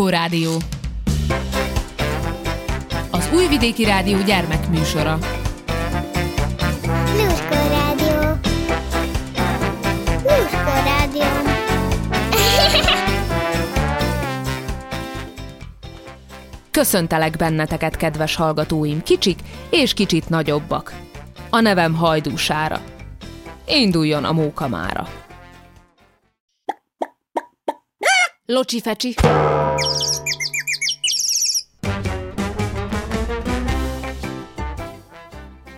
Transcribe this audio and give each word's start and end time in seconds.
Lluskó 0.00 0.16
Rádió. 0.18 0.56
Az 3.10 3.30
Újvidéki 3.34 3.84
Rádió 3.84 4.18
gyermekműsora. 4.22 5.18
Lluskó 7.16 7.54
Rádió. 7.68 8.38
Lluskó 10.22 10.72
Rádió. 10.84 11.22
Köszöntelek 16.70 17.36
benneteket, 17.36 17.96
kedves 17.96 18.34
hallgatóim, 18.34 19.02
kicsik 19.02 19.38
és 19.70 19.94
kicsit 19.94 20.28
nagyobbak. 20.28 20.94
A 21.50 21.60
nevem 21.60 21.94
Hajdúsára. 21.94 22.80
Induljon 23.66 24.24
a 24.24 24.32
móka 24.32 24.68
Locsi 28.52 28.80
fecsi. 28.80 29.14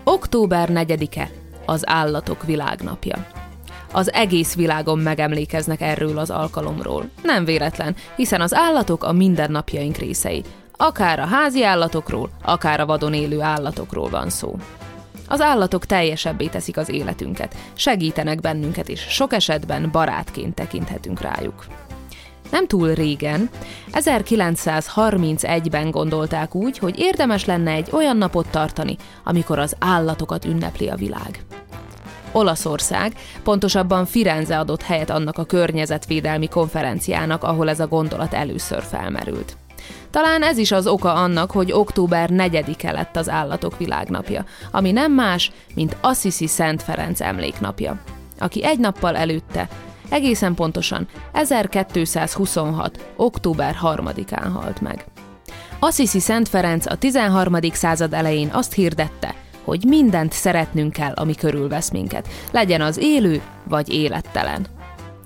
Október 0.04 0.68
4-e 0.72 1.30
az 1.66 1.88
Állatok 1.88 2.44
Világnapja. 2.44 3.26
Az 3.92 4.12
egész 4.12 4.54
világon 4.54 4.98
megemlékeznek 4.98 5.80
erről 5.80 6.18
az 6.18 6.30
alkalomról. 6.30 7.08
Nem 7.22 7.44
véletlen, 7.44 7.96
hiszen 8.16 8.40
az 8.40 8.54
állatok 8.54 9.04
a 9.04 9.12
mindennapjaink 9.12 9.96
részei. 9.96 10.42
Akár 10.76 11.20
a 11.20 11.26
házi 11.26 11.64
állatokról, 11.64 12.30
akár 12.42 12.80
a 12.80 12.86
vadon 12.86 13.14
élő 13.14 13.40
állatokról 13.40 14.08
van 14.08 14.30
szó. 14.30 14.56
Az 15.28 15.40
állatok 15.40 15.86
teljesebbé 15.86 16.46
teszik 16.46 16.76
az 16.76 16.88
életünket, 16.88 17.54
segítenek 17.74 18.40
bennünket, 18.40 18.88
és 18.88 19.00
sok 19.00 19.32
esetben 19.32 19.90
barátként 19.90 20.54
tekinthetünk 20.54 21.20
rájuk. 21.20 21.64
Nem 22.52 22.66
túl 22.66 22.94
régen, 22.94 23.50
1931-ben 23.92 25.90
gondolták 25.90 26.54
úgy, 26.54 26.78
hogy 26.78 26.98
érdemes 26.98 27.44
lenne 27.44 27.70
egy 27.70 27.88
olyan 27.92 28.16
napot 28.16 28.48
tartani, 28.50 28.96
amikor 29.24 29.58
az 29.58 29.76
állatokat 29.78 30.44
ünnepli 30.44 30.88
a 30.88 30.96
világ. 30.96 31.44
Olaszország, 32.32 33.12
pontosabban 33.42 34.06
Firenze 34.06 34.58
adott 34.58 34.82
helyet 34.82 35.10
annak 35.10 35.38
a 35.38 35.44
környezetvédelmi 35.44 36.48
konferenciának, 36.48 37.44
ahol 37.44 37.68
ez 37.68 37.80
a 37.80 37.86
gondolat 37.86 38.34
először 38.34 38.82
felmerült. 38.82 39.56
Talán 40.10 40.42
ez 40.42 40.58
is 40.58 40.72
az 40.72 40.86
oka 40.86 41.14
annak, 41.14 41.50
hogy 41.50 41.72
október 41.72 42.30
4-e 42.32 42.92
lett 42.92 43.16
az 43.16 43.28
Állatok 43.28 43.78
Világnapja, 43.78 44.44
ami 44.70 44.92
nem 44.92 45.12
más, 45.12 45.52
mint 45.74 45.96
Assisi 46.00 46.46
Szent 46.46 46.82
Ferenc 46.82 47.20
emléknapja, 47.20 48.00
aki 48.38 48.64
egy 48.64 48.78
nappal 48.78 49.16
előtte, 49.16 49.68
egészen 50.12 50.54
pontosan 50.54 51.08
1226. 51.32 53.12
október 53.16 53.76
3-án 53.82 54.50
halt 54.52 54.80
meg. 54.80 55.04
Assisi 55.78 56.20
Szent 56.20 56.48
Ferenc 56.48 56.86
a 56.86 56.96
13. 56.96 57.56
század 57.72 58.12
elején 58.12 58.48
azt 58.52 58.72
hirdette, 58.72 59.34
hogy 59.64 59.84
mindent 59.84 60.32
szeretnünk 60.32 60.92
kell, 60.92 61.12
ami 61.12 61.34
körülvesz 61.34 61.90
minket, 61.90 62.28
legyen 62.50 62.80
az 62.80 62.98
élő 62.98 63.42
vagy 63.64 63.92
élettelen. 63.92 64.66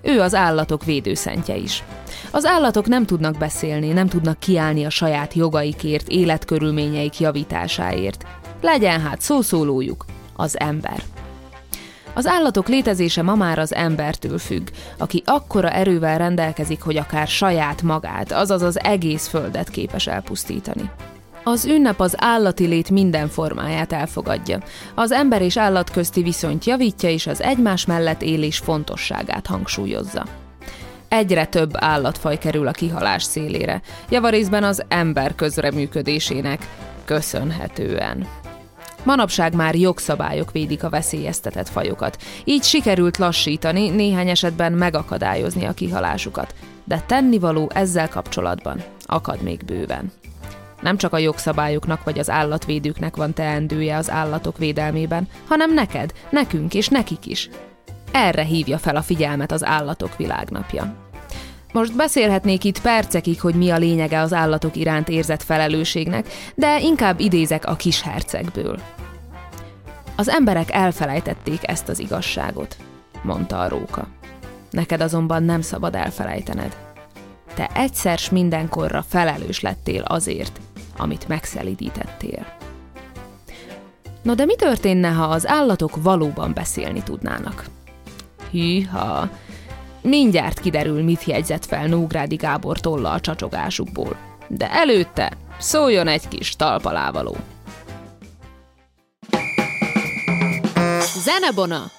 Ő 0.02 0.20
az 0.20 0.34
állatok 0.34 0.84
védőszentje 0.84 1.56
is. 1.56 1.84
Az 2.30 2.44
állatok 2.44 2.86
nem 2.86 3.06
tudnak 3.06 3.38
beszélni, 3.38 3.92
nem 3.92 4.08
tudnak 4.08 4.38
kiállni 4.38 4.84
a 4.84 4.90
saját 4.90 5.34
jogaikért, 5.34 6.08
életkörülményeik 6.08 7.20
javításáért. 7.20 8.24
Legyen 8.60 9.00
hát 9.00 9.20
szószólójuk, 9.20 10.04
az 10.36 10.58
ember. 10.58 11.02
Az 12.16 12.26
állatok 12.26 12.68
létezése 12.68 13.22
ma 13.22 13.34
már 13.34 13.58
az 13.58 13.74
embertől 13.74 14.38
függ, 14.38 14.68
aki 14.98 15.22
akkora 15.26 15.70
erővel 15.70 16.18
rendelkezik, 16.18 16.82
hogy 16.82 16.96
akár 16.96 17.28
saját 17.28 17.82
magát, 17.82 18.32
azaz 18.32 18.62
az 18.62 18.80
egész 18.80 19.26
földet 19.26 19.70
képes 19.70 20.06
elpusztítani. 20.06 20.90
Az 21.44 21.64
ünnep 21.64 22.00
az 22.00 22.14
állati 22.18 22.66
lét 22.66 22.90
minden 22.90 23.28
formáját 23.28 23.92
elfogadja. 23.92 24.58
Az 24.94 25.12
ember 25.12 25.42
és 25.42 25.56
állat 25.56 25.90
közti 25.90 26.22
viszonyt 26.22 26.64
javítja, 26.64 27.08
és 27.08 27.26
az 27.26 27.42
egymás 27.42 27.86
mellett 27.86 28.22
élés 28.22 28.58
fontosságát 28.58 29.46
hangsúlyozza. 29.46 30.24
Egyre 31.08 31.46
több 31.46 31.70
állatfaj 31.72 32.38
kerül 32.38 32.66
a 32.66 32.72
kihalás 32.72 33.22
szélére, 33.22 33.80
javarészben 34.08 34.64
az 34.64 34.84
ember 34.88 35.34
közreműködésének 35.34 36.68
köszönhetően. 37.04 38.26
Manapság 39.06 39.54
már 39.54 39.74
jogszabályok 39.74 40.52
védik 40.52 40.84
a 40.84 40.88
veszélyeztetett 40.88 41.68
fajokat, 41.68 42.22
így 42.44 42.62
sikerült 42.62 43.16
lassítani, 43.16 43.88
néhány 43.88 44.28
esetben 44.28 44.72
megakadályozni 44.72 45.64
a 45.64 45.72
kihalásukat, 45.72 46.54
de 46.84 47.02
tennivaló 47.06 47.70
ezzel 47.74 48.08
kapcsolatban 48.08 48.82
akad 49.04 49.42
még 49.42 49.64
bőven. 49.64 50.12
Nem 50.80 50.96
csak 50.96 51.12
a 51.12 51.18
jogszabályoknak 51.18 52.04
vagy 52.04 52.18
az 52.18 52.30
állatvédőknek 52.30 53.16
van 53.16 53.32
teendője 53.32 53.96
az 53.96 54.10
állatok 54.10 54.58
védelmében, 54.58 55.28
hanem 55.48 55.74
neked, 55.74 56.12
nekünk 56.30 56.74
és 56.74 56.88
nekik 56.88 57.26
is. 57.26 57.48
Erre 58.12 58.42
hívja 58.42 58.78
fel 58.78 58.96
a 58.96 59.02
figyelmet 59.02 59.52
az 59.52 59.64
Állatok 59.64 60.16
Világnapja. 60.16 61.05
Most 61.76 61.96
beszélhetnék 61.96 62.64
itt 62.64 62.80
percekig, 62.80 63.40
hogy 63.40 63.54
mi 63.54 63.70
a 63.70 63.76
lényege 63.76 64.20
az 64.20 64.32
állatok 64.32 64.76
iránt 64.76 65.08
érzett 65.08 65.42
felelősségnek, 65.42 66.28
de 66.54 66.80
inkább 66.80 67.20
idézek 67.20 67.66
a 67.66 67.76
kis 67.76 68.02
hercegből. 68.02 68.80
Az 70.16 70.28
emberek 70.28 70.72
elfelejtették 70.72 71.68
ezt 71.68 71.88
az 71.88 71.98
igazságot, 71.98 72.76
mondta 73.22 73.60
a 73.60 73.68
róka. 73.68 74.08
Neked 74.70 75.00
azonban 75.00 75.42
nem 75.42 75.60
szabad 75.60 75.94
elfelejtened. 75.94 76.76
Te 77.54 77.70
egyszer 77.74 78.18
s 78.18 78.30
mindenkorra 78.30 79.04
felelős 79.08 79.60
lettél 79.60 80.02
azért, 80.02 80.60
amit 80.96 81.28
megszelidítettél. 81.28 82.46
No 84.22 84.34
de 84.34 84.44
mi 84.44 84.56
történne, 84.56 85.08
ha 85.08 85.24
az 85.24 85.46
állatok 85.46 86.02
valóban 86.02 86.52
beszélni 86.52 87.02
tudnának? 87.02 87.64
Hűha! 88.50 89.28
Mindjárt 90.06 90.60
kiderül, 90.60 91.02
mit 91.02 91.24
jegyzett 91.24 91.64
fel 91.64 91.86
Nógrádi 91.86 92.36
Gábor 92.36 92.80
tolla 92.80 93.10
a 93.10 93.20
csacsogásukból. 93.20 94.16
De 94.48 94.70
előtte 94.70 95.32
szóljon 95.58 96.08
egy 96.08 96.28
kis 96.28 96.56
talpalávaló. 96.56 97.36
Zenebona! 101.24 101.90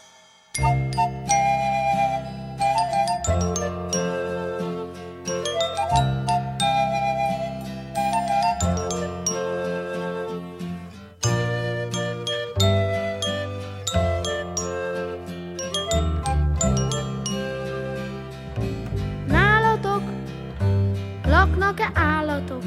Laknak-e 21.67 21.99
állatok? 21.99 22.63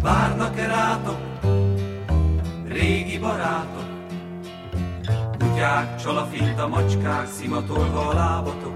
Várnak-e 0.00 0.66
rátok, 0.66 1.18
régi 2.68 3.18
barátok? 3.18 3.86
Kutyák, 5.38 5.96
csalafint, 5.96 6.68
macskák, 6.68 7.26
szimatolva 7.26 8.08
a 8.08 8.14
lábatok, 8.14 8.74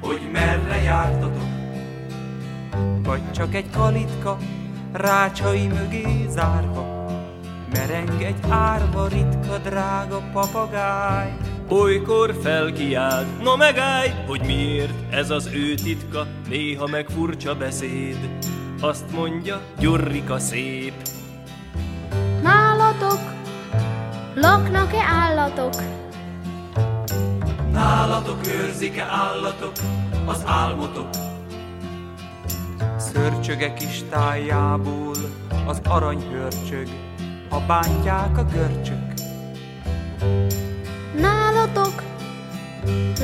hogy 0.00 0.28
merre 0.32 0.82
jártatok? 0.82 1.48
Vagy 3.02 3.32
csak 3.32 3.54
egy 3.54 3.70
kalitka, 3.70 4.36
rácsai 4.92 5.66
mögé 5.66 6.26
zárva, 6.28 7.06
mereng 7.72 8.22
egy 8.22 8.40
árva, 8.48 9.06
ritka, 9.06 9.58
drága 9.58 10.20
papagáj. 10.32 11.36
Olykor 11.68 12.34
felkiált, 12.42 13.42
na 13.42 13.56
megállj, 13.56 14.10
hogy 14.26 14.40
miért 14.46 14.95
ez 15.10 15.30
az 15.30 15.50
ő 15.52 15.74
titka, 15.74 16.26
néha 16.48 16.86
meg 16.86 17.06
furcsa 17.08 17.54
beszéd. 17.54 18.28
Azt 18.80 19.12
mondja, 19.12 19.62
Gyurrika 19.78 20.38
szép, 20.38 20.92
Nálatok 22.42 23.20
laknak-e 24.34 25.02
állatok? 25.02 25.74
Nálatok 27.72 28.46
őrzik-e 28.46 29.02
állatok 29.02 29.72
az 30.26 30.42
álmotok? 30.46 31.08
Szörcsöge 32.96 33.74
kis 33.74 34.02
tájából 34.10 35.16
az 35.66 35.80
aranyhörcsög, 35.84 36.88
ha 37.48 37.60
bántják 37.66 38.38
a 38.38 38.44
görcsök. 38.44 39.12
Nálatok 41.20 42.02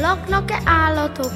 laknak-e 0.00 0.60
állatok? 0.64 1.32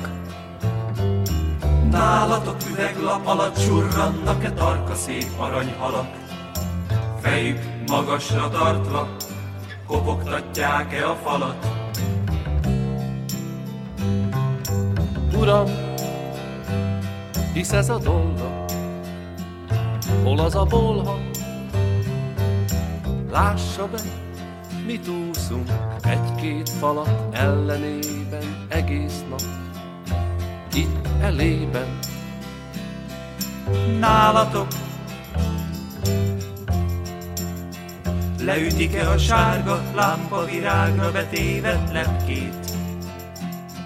Nálatok 1.90 2.56
üveglap 2.70 3.26
alatt 3.26 3.58
surrannak-e 3.58 4.52
tarka 4.52 4.94
szép 4.94 5.30
aranyhalak? 5.38 6.06
Fejük 7.20 7.58
magasra 7.86 8.48
tartva, 8.48 9.08
kopogtatják-e 9.86 11.08
a 11.10 11.14
falat? 11.14 11.66
Uram, 15.38 15.66
hisz 17.52 17.72
ez 17.72 17.88
a 17.88 17.98
dolga. 17.98 18.64
Hol 20.22 20.38
az 20.38 20.54
a 20.54 20.64
bolha? 20.64 21.18
Lássa 23.30 23.88
be, 23.88 23.98
mit 24.86 25.08
úszunk 25.08 25.70
egy-két 26.02 26.68
falat 26.68 27.10
ellenében 27.30 28.66
egész 28.68 29.24
nap. 29.28 29.65
Itt 30.76 31.08
elében. 31.20 31.98
Nálatok 33.98 34.66
Leütik-e 38.40 39.10
a 39.10 39.18
sárga 39.18 39.82
lámpa 39.94 40.44
virágra 40.44 41.12
betévet 41.12 41.92
lepkét? 41.92 42.54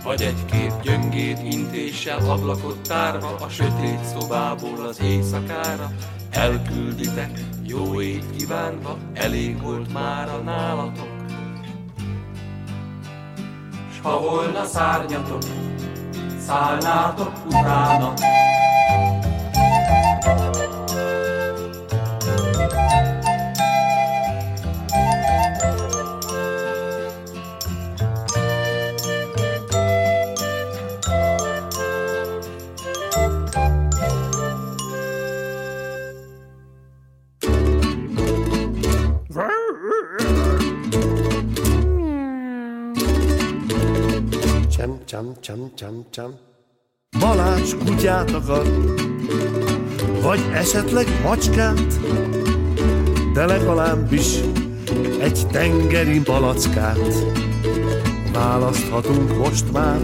Vagy 0.05 0.23
egy-két 0.23 0.81
gyöngét 0.83 1.39
intéssel 1.43 2.31
ablakot 2.31 2.81
tárva 2.89 3.35
a 3.35 3.49
sötét 3.49 4.05
szobából 4.05 4.87
az 4.87 5.01
éjszakára 5.01 5.91
elkülditek, 6.31 7.41
jó 7.63 8.01
ét 8.01 8.25
kívánva, 8.37 8.97
elég 9.15 9.63
volt 9.63 9.93
már 9.93 10.29
a 10.29 10.37
nálatok. 10.37 11.09
S 13.93 14.01
ha 14.03 14.21
volna 14.21 14.65
szárnyatok, 14.65 15.43
szállnátok 16.51 17.33
utána. 17.47 18.40
Csem, 45.51 45.71
csem, 45.75 46.05
csem. 46.11 46.35
Balázs 47.19 47.75
kutyát 47.85 48.31
akar, 48.31 48.67
vagy 50.23 50.41
esetleg 50.53 51.07
macskát, 51.23 52.01
de 53.33 53.47
legalábbis 53.47 54.41
egy 55.21 55.47
tengeri 55.53 56.23
malackát. 56.27 56.99
Választhatunk 58.33 59.37
most 59.37 59.73
már 59.73 59.99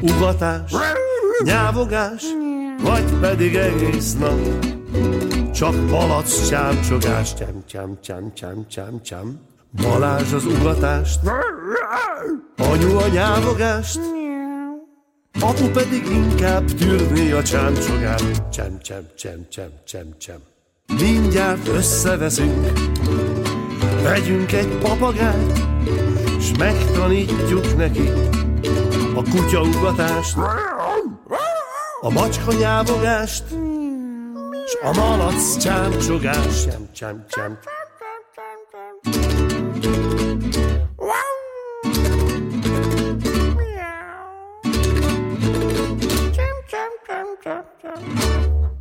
ugatás, 0.00 0.72
nyávogás, 1.44 2.22
vagy 2.82 3.18
pedig 3.20 3.54
egész 3.54 4.16
nap. 4.16 4.40
Csak 5.52 5.90
malac 5.90 6.48
csámcsogás, 6.48 7.34
csem, 7.34 7.62
csem, 7.66 7.98
csem, 8.02 8.32
csem, 8.34 8.66
csem, 8.68 9.02
csem. 9.02 9.40
Balázs 9.82 10.32
az 10.32 10.44
ugatást, 10.44 11.20
anyu 12.56 12.96
a 12.96 13.08
nyávogást, 13.08 14.19
apu 15.40 15.68
pedig 15.68 16.06
inkább 16.06 16.64
tűrni 16.64 17.30
a 17.30 17.42
csámcsogát. 17.42 18.50
Csem, 18.50 18.78
csem, 18.82 19.06
csem, 19.16 19.46
csem, 19.48 19.70
csem, 19.84 20.14
csem. 20.18 20.38
Mindjárt 20.98 21.68
összeveszünk, 21.68 22.66
vegyünk 24.02 24.52
egy 24.52 24.78
papagájt, 24.78 25.60
s 26.40 26.50
megtanítjuk 26.58 27.76
neki 27.76 28.08
a 29.14 29.22
kutyaugatást, 29.22 30.36
a 32.00 32.10
macska 32.10 32.52
nyávogást, 32.52 33.44
s 34.66 34.76
a 34.82 34.92
malac 34.94 35.56
csámcsogást. 35.56 36.70
Csem, 36.70 36.88
csem, 36.92 37.24
csem. 37.28 37.58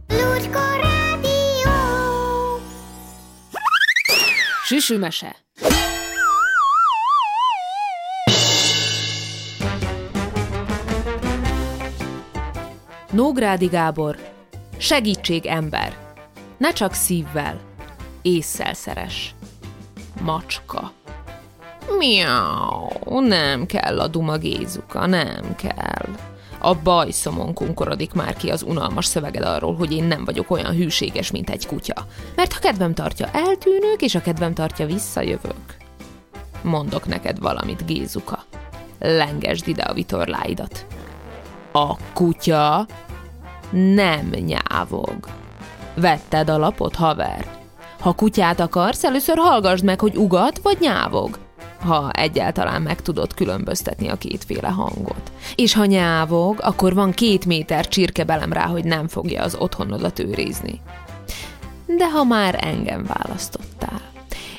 Lucska 0.07 0.60
Rádió! 0.81 1.71
Süsümese. 4.66 5.36
Nógrádi 13.12 13.66
Gábor, 13.66 14.18
segítség 14.77 15.45
ember, 15.45 15.98
ne 16.57 16.74
csak 16.74 16.94
szívvel, 16.94 17.60
észszel 18.21 18.74
szeres. 18.74 19.36
Macska. 20.21 20.92
Miau, 21.98 23.19
nem 23.19 23.66
kell 23.66 24.00
a 24.00 24.07
duma 24.07 24.38
Gézuka, 24.38 25.06
nem 25.06 25.56
kell. 25.56 26.16
A 26.61 26.75
bajszomon 26.75 27.53
kunkorodik 27.53 28.13
már 28.13 28.35
ki 28.35 28.50
az 28.50 28.63
unalmas 28.63 29.06
szöveged 29.06 29.44
arról, 29.44 29.75
hogy 29.75 29.91
én 29.91 30.03
nem 30.03 30.25
vagyok 30.25 30.51
olyan 30.51 30.75
hűséges, 30.75 31.31
mint 31.31 31.50
egy 31.50 31.67
kutya. 31.67 32.06
Mert 32.35 32.53
ha 32.53 32.59
kedvem 32.59 32.94
tartja, 32.94 33.29
eltűnök, 33.31 34.01
és 34.01 34.15
a 34.15 34.21
kedvem 34.21 34.53
tartja, 34.53 34.85
visszajövök. 34.85 35.77
Mondok 36.61 37.06
neked 37.06 37.39
valamit, 37.39 37.85
Gézuka. 37.85 38.44
Lengesd 39.00 39.67
ide 39.67 39.83
a 39.83 39.94
vitorláidat. 39.94 40.85
A 41.71 41.95
kutya 42.13 42.85
nem 43.71 44.29
nyávog. 44.29 45.27
Vetted 45.95 46.50
a 46.50 46.57
lapot, 46.57 46.95
haver? 46.95 47.57
Ha 48.00 48.13
kutyát 48.13 48.59
akarsz, 48.59 49.03
először 49.03 49.38
hallgassd 49.38 49.83
meg, 49.83 50.00
hogy 50.00 50.15
ugat 50.15 50.59
vagy 50.63 50.77
nyávog. 50.79 51.38
Ha 51.80 52.12
egyáltalán 52.12 52.81
meg 52.81 53.02
tudod 53.02 53.34
különböztetni 53.34 54.08
a 54.08 54.16
kétféle 54.16 54.68
hangot. 54.68 55.31
És 55.56 55.74
ha 55.74 55.86
nyávog, 55.86 56.60
akkor 56.62 56.94
van 56.94 57.12
két 57.12 57.46
méter 57.46 57.88
csirkebelem 57.88 58.54
rá, 58.54 58.66
hogy 58.66 58.84
nem 58.84 59.08
fogja 59.08 59.44
az 59.44 59.56
otthonodat 59.56 60.20
őrizni. 60.20 60.81
De 61.86 62.10
ha 62.10 62.24
már 62.24 62.60
engem 62.64 63.06
választottál, 63.06 64.02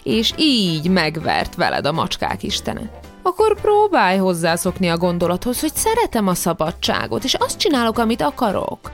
és 0.03 0.33
így 0.37 0.91
megvert 0.91 1.55
veled 1.55 1.87
a 1.87 1.93
macskák 1.93 2.43
istene, 2.43 3.01
akkor 3.23 3.61
próbálj 3.61 4.19
hozzászokni 4.19 4.89
a 4.89 4.97
gondolathoz, 4.97 5.61
hogy 5.61 5.75
szeretem 5.75 6.27
a 6.27 6.35
szabadságot, 6.35 7.25
és 7.25 7.35
azt 7.35 7.59
csinálok, 7.59 7.99
amit 7.99 8.23
akarok. 8.23 8.93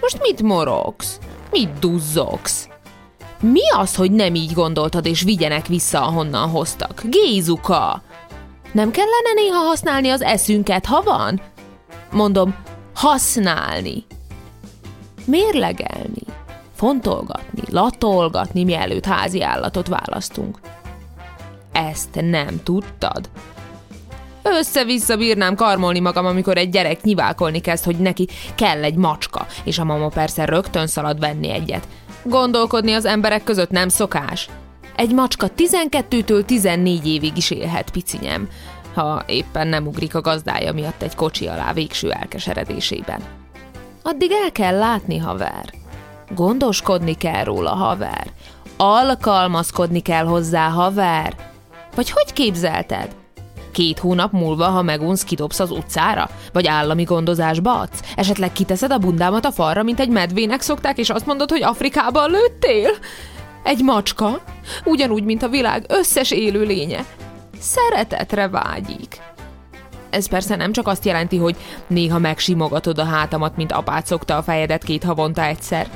Most 0.00 0.20
mit 0.20 0.42
morogsz? 0.42 1.18
Mit 1.50 1.78
duzzogsz? 1.78 2.69
Mi 3.40 3.70
az, 3.76 3.94
hogy 3.94 4.12
nem 4.12 4.34
így 4.34 4.52
gondoltad, 4.52 5.06
és 5.06 5.22
vigyenek 5.22 5.66
vissza, 5.66 6.06
ahonnan 6.06 6.48
hoztak? 6.48 7.02
Gézuka! 7.04 8.02
Nem 8.72 8.90
kellene 8.90 9.32
néha 9.34 9.58
használni 9.58 10.08
az 10.08 10.22
eszünket, 10.22 10.86
ha 10.86 11.02
van? 11.02 11.40
Mondom, 12.12 12.54
használni. 12.94 14.04
Mérlegelni. 15.24 16.22
Fontolgatni, 16.74 17.62
latolgatni, 17.70 18.64
mielőtt 18.64 19.04
házi 19.04 19.42
állatot 19.42 19.88
választunk. 19.88 20.58
Ezt 21.72 22.20
nem 22.20 22.62
tudtad? 22.62 23.30
Össze-vissza 24.42 25.16
bírnám 25.16 25.54
karmolni 25.54 26.00
magam, 26.00 26.26
amikor 26.26 26.56
egy 26.56 26.70
gyerek 26.70 27.02
nyiválkolni 27.02 27.60
kezd, 27.60 27.84
hogy 27.84 27.96
neki 27.96 28.28
kell 28.54 28.84
egy 28.84 28.96
macska, 28.96 29.46
és 29.64 29.78
a 29.78 29.84
mama 29.84 30.08
persze 30.08 30.44
rögtön 30.44 30.86
szalad 30.86 31.18
venni 31.18 31.50
egyet. 31.50 31.86
Gondolkodni 32.22 32.92
az 32.92 33.04
emberek 33.04 33.44
között 33.44 33.70
nem 33.70 33.88
szokás. 33.88 34.48
Egy 34.96 35.14
macska 35.14 35.48
12-től 35.56 36.44
14 36.44 37.06
évig 37.06 37.36
is 37.36 37.50
élhet, 37.50 37.90
picinyem, 37.90 38.48
ha 38.94 39.22
éppen 39.26 39.66
nem 39.66 39.86
ugrik 39.86 40.14
a 40.14 40.20
gazdája 40.20 40.72
miatt 40.72 41.02
egy 41.02 41.14
kocsi 41.14 41.46
alá 41.46 41.72
végső 41.72 42.10
elkeseredésében. 42.10 43.22
Addig 44.02 44.30
el 44.44 44.52
kell 44.52 44.78
látni, 44.78 45.18
haver. 45.18 45.72
Gondoskodni 46.34 47.14
kell 47.14 47.44
róla, 47.44 47.70
haver. 47.70 48.26
Alkalmazkodni 48.76 50.00
kell 50.00 50.24
hozzá, 50.24 50.68
haver. 50.68 51.34
Vagy 51.94 52.10
hogy 52.10 52.32
képzelted? 52.32 53.19
Két 53.72 53.98
hónap 53.98 54.32
múlva, 54.32 54.64
ha 54.64 54.82
megunsz, 54.82 55.24
kidobsz 55.24 55.60
az 55.60 55.70
utcára? 55.70 56.30
Vagy 56.52 56.66
állami 56.66 57.04
gondozásba 57.04 57.78
adsz? 57.78 58.02
Esetleg 58.16 58.52
kiteszed 58.52 58.92
a 58.92 58.98
bundámat 58.98 59.44
a 59.44 59.52
falra, 59.52 59.82
mint 59.82 60.00
egy 60.00 60.08
medvének 60.08 60.60
szokták, 60.60 60.98
és 60.98 61.10
azt 61.10 61.26
mondod, 61.26 61.50
hogy 61.50 61.62
Afrikában 61.62 62.30
lőttél? 62.30 62.90
Egy 63.62 63.82
macska? 63.82 64.40
Ugyanúgy, 64.84 65.24
mint 65.24 65.42
a 65.42 65.48
világ 65.48 65.84
összes 65.88 66.30
élő 66.30 66.62
lénye. 66.62 67.04
Szeretetre 67.58 68.48
vágyik. 68.48 69.20
Ez 70.10 70.28
persze 70.28 70.56
nem 70.56 70.72
csak 70.72 70.86
azt 70.86 71.04
jelenti, 71.04 71.36
hogy 71.36 71.56
néha 71.86 72.18
megsimogatod 72.18 72.98
a 72.98 73.04
hátamat, 73.04 73.56
mint 73.56 73.72
apát 73.72 74.06
szokta 74.06 74.36
a 74.36 74.42
fejedet 74.42 74.84
két 74.84 75.04
havonta 75.04 75.44
egyszer. 75.44 75.90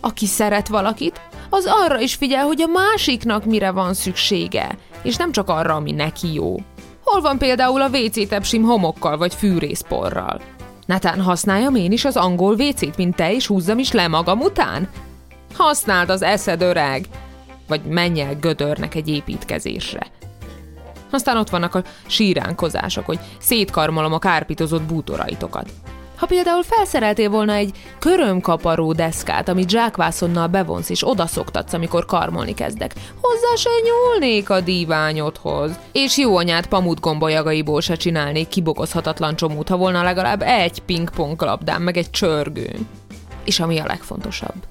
Aki 0.00 0.26
szeret 0.26 0.68
valakit, 0.68 1.20
az 1.50 1.66
arra 1.66 2.00
is 2.00 2.14
figyel, 2.14 2.44
hogy 2.44 2.62
a 2.62 2.66
másiknak 2.66 3.44
mire 3.44 3.70
van 3.70 3.94
szüksége, 3.94 4.78
és 5.02 5.16
nem 5.16 5.32
csak 5.32 5.48
arra, 5.48 5.74
ami 5.74 5.92
neki 5.92 6.32
jó. 6.32 6.56
Hol 7.04 7.20
van 7.20 7.38
például 7.38 7.82
a 7.82 7.88
WC 7.88 8.28
tepsim 8.28 8.62
homokkal 8.62 9.16
vagy 9.16 9.34
fűrészporral? 9.34 10.40
Netán 10.86 11.20
használjam 11.20 11.74
én 11.74 11.92
is 11.92 12.04
az 12.04 12.16
angol 12.16 12.54
vécét, 12.54 12.96
mint 12.96 13.16
te, 13.16 13.34
és 13.34 13.46
húzzam 13.46 13.78
is 13.78 13.92
le 13.92 14.08
magam 14.08 14.40
után? 14.40 14.88
Használd 15.54 16.10
az 16.10 16.22
eszed, 16.22 16.62
öreg! 16.62 17.06
Vagy 17.68 17.80
menj 17.82 18.20
el 18.20 18.34
gödörnek 18.34 18.94
egy 18.94 19.08
építkezésre. 19.08 20.06
Aztán 21.10 21.36
ott 21.36 21.50
vannak 21.50 21.74
a 21.74 21.82
síránkozások, 22.06 23.06
hogy 23.06 23.18
szétkarmolom 23.38 24.12
a 24.12 24.18
kárpitozott 24.18 24.82
bútoraitokat. 24.82 25.70
Ha 26.22 26.28
például 26.28 26.62
felszereltél 26.62 27.30
volna 27.30 27.52
egy 27.52 27.72
körömkaparó 27.98 28.92
deszkát, 28.92 29.48
amit 29.48 29.70
zsákvászonnal 29.70 30.46
bevonsz 30.46 30.90
és 30.90 31.08
odaszoktatsz, 31.08 31.72
amikor 31.72 32.04
karmolni 32.04 32.54
kezdek, 32.54 32.92
hozzá 33.20 33.54
se 33.56 33.70
nyúlnék 33.84 34.50
a 34.50 34.60
díványodhoz. 34.60 35.78
És 35.92 36.18
jó 36.18 36.36
anyát 36.36 36.66
pamut 36.66 37.00
gombolyagaiból 37.00 37.80
se 37.80 37.94
csinálnék 37.94 38.48
kibokozhatatlan 38.48 39.36
csomót, 39.36 39.68
ha 39.68 39.76
volna 39.76 40.02
legalább 40.02 40.42
egy 40.42 40.80
pingpong 40.80 41.42
labdám, 41.42 41.82
meg 41.82 41.96
egy 41.96 42.10
csörgőn. 42.10 42.88
És 43.44 43.60
ami 43.60 43.78
a 43.78 43.86
legfontosabb, 43.86 44.66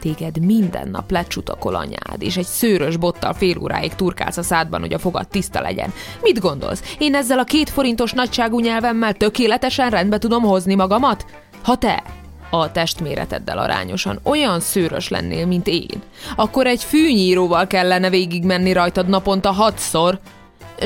téged 0.00 0.44
minden 0.44 0.88
nap 0.88 1.10
lecsutakol 1.10 1.74
anyád, 1.74 2.22
és 2.22 2.36
egy 2.36 2.46
szőrös 2.46 2.96
bottal 2.96 3.32
fél 3.32 3.58
óráig 3.58 3.94
turkálsz 3.94 4.36
a 4.36 4.42
szádban, 4.42 4.80
hogy 4.80 4.92
a 4.92 4.98
fogad 4.98 5.28
tiszta 5.28 5.60
legyen. 5.60 5.92
Mit 6.22 6.40
gondolsz? 6.40 6.94
Én 6.98 7.14
ezzel 7.14 7.38
a 7.38 7.44
két 7.44 7.70
forintos 7.70 8.12
nagyságú 8.12 8.60
nyelvemmel 8.60 9.12
tökéletesen 9.12 9.90
rendbe 9.90 10.18
tudom 10.18 10.42
hozni 10.42 10.74
magamat? 10.74 11.24
Ha 11.62 11.76
te 11.76 12.02
a 12.50 12.72
testméreteddel 12.72 13.58
arányosan 13.58 14.20
olyan 14.22 14.60
szőrös 14.60 15.08
lennél, 15.08 15.46
mint 15.46 15.66
én, 15.66 16.02
akkor 16.36 16.66
egy 16.66 16.84
fűnyíróval 16.84 17.66
kellene 17.66 18.10
végigmenni 18.10 18.72
rajtad 18.72 19.08
naponta 19.08 19.50
hatszor. 19.50 20.20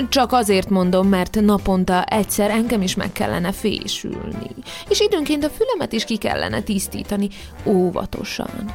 Csak 0.08 0.32
azért 0.32 0.70
mondom, 0.70 1.08
mert 1.08 1.40
naponta 1.40 2.04
egyszer 2.04 2.50
engem 2.50 2.82
is 2.82 2.94
meg 2.94 3.12
kellene 3.12 3.52
fésülni. 3.52 4.50
És 4.88 5.00
időnként 5.00 5.44
a 5.44 5.50
fülemet 5.50 5.92
is 5.92 6.04
ki 6.04 6.16
kellene 6.16 6.60
tisztítani, 6.60 7.28
óvatosan. 7.64 8.74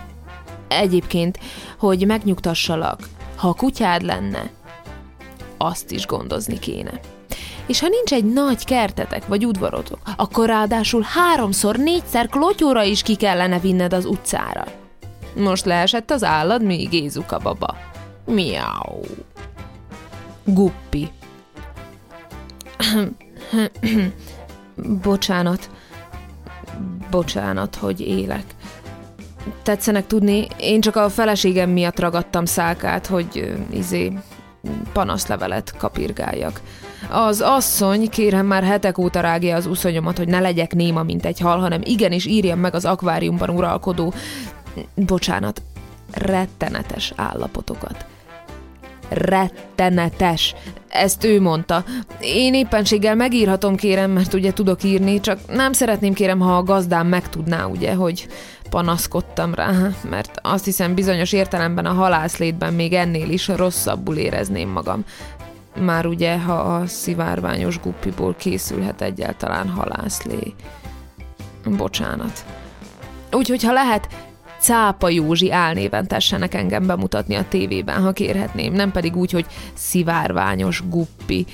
Egyébként, 0.70 1.40
hogy 1.78 2.06
megnyugtassalak, 2.06 3.00
ha 3.36 3.48
a 3.48 3.54
kutyád 3.54 4.02
lenne, 4.02 4.50
azt 5.58 5.92
is 5.92 6.06
gondozni 6.06 6.60
kéne. 6.60 7.00
És 7.66 7.80
ha 7.80 7.88
nincs 7.88 8.14
egy 8.14 8.34
nagy 8.34 8.66
kertetek 8.66 9.28
vagy 9.28 9.46
udvarotok, 9.46 10.00
akkor 10.18 10.48
ráadásul 10.48 11.02
háromszor, 11.02 11.76
négyszer 11.76 12.28
klotyóra 12.28 12.84
is 12.84 13.02
ki 13.02 13.16
kellene 13.16 13.60
vinned 13.60 13.94
az 13.94 14.06
utcára. 14.06 14.64
Most 15.36 15.66
leesett 15.66 16.12
az 16.12 16.24
állad, 16.24 16.64
mi 16.64 16.76
Gézuka 16.76 17.38
baba. 17.38 17.78
Miau. 18.26 19.02
Guppi. 20.44 21.10
Bocsánat. 25.04 25.70
Bocsánat, 27.10 27.76
hogy 27.76 28.00
élek. 28.00 28.56
Tetszenek 29.64 30.08
tudni, 30.08 30.48
én 30.60 30.82
csak 30.82 30.96
a 30.96 31.10
feleségem 31.10 31.70
miatt 31.70 32.00
ragadtam 32.00 32.46
szálkát, 32.46 33.08
hogy 33.08 33.54
izé 33.74 34.14
panaszlevelet 34.94 35.78
kapirgáljak. 35.78 36.62
Az 37.10 37.42
asszony, 37.42 38.10
kérem 38.10 38.46
már 38.46 38.64
hetek 38.64 38.98
óta 38.98 39.20
rágja 39.20 39.56
az 39.56 39.66
uszonyomat, 39.66 40.18
hogy 40.18 40.28
ne 40.28 40.40
legyek 40.40 40.74
néma, 40.74 41.04
mint 41.04 41.26
egy 41.26 41.40
hal, 41.40 41.60
hanem 41.60 41.82
igenis 41.84 42.26
írjam 42.26 42.60
meg 42.60 42.74
az 42.74 42.86
akváriumban 42.86 43.50
uralkodó, 43.50 44.14
bocsánat, 44.96 45.62
rettenetes 46.14 47.14
állapotokat. 47.16 48.06
Rettenetes. 49.10 50.56
Ezt 50.90 51.24
ő 51.24 51.42
mondta. 51.42 51.84
Én 52.20 52.54
éppenséggel 52.54 53.16
megírhatom, 53.16 53.76
kérem, 53.76 54.12
mert 54.12 54.34
ugye 54.34 54.54
tudok 54.54 54.84
írni, 54.84 55.20
csak 55.20 55.40
nem 55.48 55.74
szeretném, 55.74 56.14
kérem, 56.14 56.40
ha 56.40 56.58
a 56.58 56.64
gazdám 56.64 57.08
megtudná, 57.08 57.66
ugye, 57.66 57.94
hogy 57.94 58.28
panaszkodtam 58.70 59.54
rá, 59.54 59.72
mert 60.10 60.40
azt 60.42 60.66
hiszem 60.66 60.94
bizonyos 60.94 61.32
értelemben 61.32 61.86
a 61.86 61.94
halászlétben 61.94 62.74
még 62.74 62.94
ennél 62.94 63.30
is 63.30 63.48
rosszabbul 63.48 64.16
érezném 64.16 64.70
magam. 64.70 65.04
Már 65.80 66.06
ugye, 66.06 66.40
ha 66.40 66.54
a 66.54 66.88
szivárványos 66.88 67.80
guppiból 67.80 68.36
készülhet 68.36 69.02
egyáltalán 69.02 69.70
halászlé. 69.70 70.54
Bocsánat. 71.66 72.46
Úgyhogy, 73.32 73.64
ha 73.64 73.72
lehet, 73.72 74.08
Cápa 74.60 75.10
Józsi 75.10 75.52
álnéven 75.52 76.08
tessenek 76.08 76.54
engem 76.54 76.86
bemutatni 76.86 77.36
a 77.36 77.48
tévében, 77.50 78.02
ha 78.02 78.12
kérhetném, 78.12 78.74
nem 78.74 78.92
pedig 78.92 79.16
úgy, 79.16 79.32
hogy 79.32 79.46
szivárványos 79.74 80.84
guppi, 80.90 81.46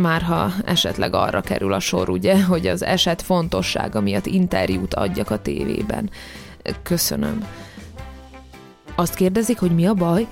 már 0.00 0.22
ha 0.22 0.52
esetleg 0.64 1.14
arra 1.14 1.40
kerül 1.40 1.72
a 1.72 1.80
sor, 1.80 2.08
ugye, 2.08 2.42
hogy 2.44 2.66
az 2.66 2.84
eset 2.84 3.22
fontossága 3.22 4.00
miatt 4.00 4.26
interjút 4.26 4.94
adjak 4.94 5.30
a 5.30 5.42
tévében. 5.42 6.10
Köszönöm. 6.82 7.44
Azt 8.94 9.14
kérdezik, 9.14 9.58
hogy 9.58 9.74
mi 9.74 9.86
a 9.86 9.94
baj? 9.94 10.26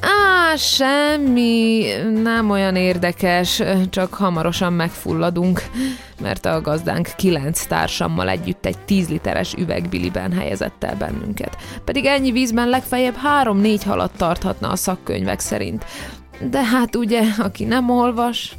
Á, 0.00 0.56
semmi, 0.56 1.84
nem 2.22 2.50
olyan 2.50 2.76
érdekes, 2.76 3.62
csak 3.90 4.14
hamarosan 4.14 4.72
megfulladunk, 4.72 5.62
mert 6.20 6.46
a 6.46 6.60
gazdánk 6.60 7.08
kilenc 7.16 7.66
társammal 7.66 8.28
együtt 8.28 8.66
egy 8.66 8.78
tíz 8.78 9.08
literes 9.08 9.54
üvegbiliben 9.54 10.32
helyezett 10.32 10.84
el 10.84 10.96
bennünket. 10.96 11.56
Pedig 11.84 12.04
ennyi 12.04 12.30
vízben 12.30 12.68
legfeljebb 12.68 13.16
három-négy 13.16 13.82
halat 13.82 14.12
tarthatna 14.16 14.68
a 14.68 14.76
szakkönyvek 14.76 15.40
szerint. 15.40 15.84
De 16.50 16.64
hát 16.64 16.96
ugye, 16.96 17.22
aki 17.38 17.64
nem 17.64 17.90
olvas, 17.90 18.56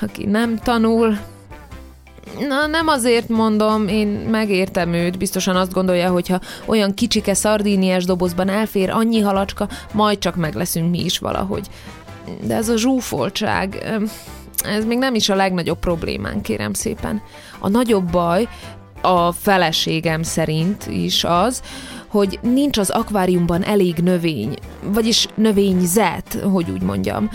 aki 0.00 0.24
nem 0.24 0.58
tanul, 0.58 1.18
Na, 2.48 2.66
nem 2.66 2.88
azért 2.88 3.28
mondom, 3.28 3.88
én 3.88 4.08
megértem 4.08 4.92
őt, 4.92 5.18
biztosan 5.18 5.56
azt 5.56 5.72
gondolja, 5.72 6.10
hogy 6.10 6.28
ha 6.28 6.40
olyan 6.66 6.94
kicsike 6.94 7.34
szardíniás 7.34 8.04
dobozban 8.04 8.48
elfér 8.48 8.90
annyi 8.90 9.20
halacska, 9.20 9.68
majd 9.92 10.18
csak 10.18 10.36
meg 10.36 10.54
leszünk 10.54 10.90
mi 10.90 11.04
is 11.04 11.18
valahogy. 11.18 11.68
De 12.42 12.54
ez 12.54 12.68
a 12.68 12.76
zsúfoltság, 12.76 13.86
ez 14.64 14.84
még 14.84 14.98
nem 14.98 15.14
is 15.14 15.28
a 15.28 15.34
legnagyobb 15.34 15.78
problémán, 15.78 16.40
kérem 16.40 16.72
szépen. 16.72 17.22
A 17.58 17.68
nagyobb 17.68 18.10
baj, 18.10 18.48
a 19.00 19.32
feleségem 19.32 20.22
szerint 20.22 20.86
is 20.86 21.24
az, 21.24 21.62
hogy 22.14 22.38
nincs 22.42 22.78
az 22.78 22.90
akváriumban 22.90 23.64
elég 23.64 23.96
növény, 23.96 24.54
vagyis 24.82 25.26
növényzet, 25.34 26.38
hogy 26.52 26.70
úgy 26.70 26.82
mondjam. 26.82 27.30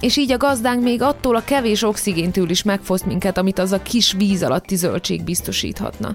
És 0.00 0.16
így 0.16 0.32
a 0.32 0.36
gazdánk 0.36 0.82
még 0.82 1.02
attól 1.02 1.36
a 1.36 1.44
kevés 1.44 1.82
oxigéntől 1.82 2.50
is 2.50 2.62
megfoszt 2.62 3.06
minket, 3.06 3.38
amit 3.38 3.58
az 3.58 3.72
a 3.72 3.82
kis 3.82 4.12
víz 4.12 4.42
alatti 4.42 4.76
zöldség 4.76 5.24
biztosíthatna. 5.24 6.14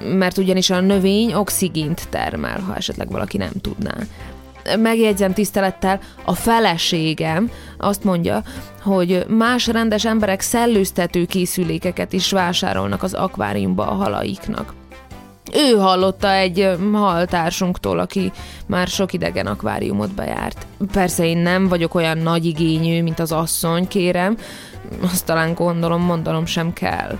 Mert 0.00 0.38
ugyanis 0.38 0.70
a 0.70 0.80
növény 0.80 1.32
oxigént 1.32 2.08
termel, 2.10 2.60
ha 2.60 2.76
esetleg 2.76 3.10
valaki 3.10 3.36
nem 3.36 3.52
tudná. 3.60 3.94
Megjegyzem 4.78 5.32
tisztelettel, 5.32 6.00
a 6.24 6.34
feleségem 6.34 7.50
azt 7.78 8.04
mondja, 8.04 8.42
hogy 8.82 9.24
más 9.28 9.66
rendes 9.66 10.04
emberek 10.04 10.40
szellőztető 10.40 11.24
készülékeket 11.24 12.12
is 12.12 12.30
vásárolnak 12.30 13.02
az 13.02 13.14
akváriumba 13.14 13.86
a 13.86 13.94
halaiknak. 13.94 14.74
Ő 15.52 15.76
hallotta 15.76 16.32
egy 16.32 16.70
haltársunktól, 16.92 17.98
aki 17.98 18.32
már 18.66 18.86
sok 18.86 19.12
idegen 19.12 19.46
akváriumot 19.46 20.14
bejárt. 20.14 20.66
Persze 20.92 21.26
én 21.26 21.38
nem 21.38 21.68
vagyok 21.68 21.94
olyan 21.94 22.18
nagy 22.18 22.44
igényű, 22.44 23.02
mint 23.02 23.18
az 23.18 23.32
asszony, 23.32 23.88
kérem, 23.88 24.36
azt 25.02 25.26
talán 25.26 25.54
gondolom, 25.54 26.02
mondanom 26.02 26.46
sem 26.46 26.72
kell. 26.72 27.18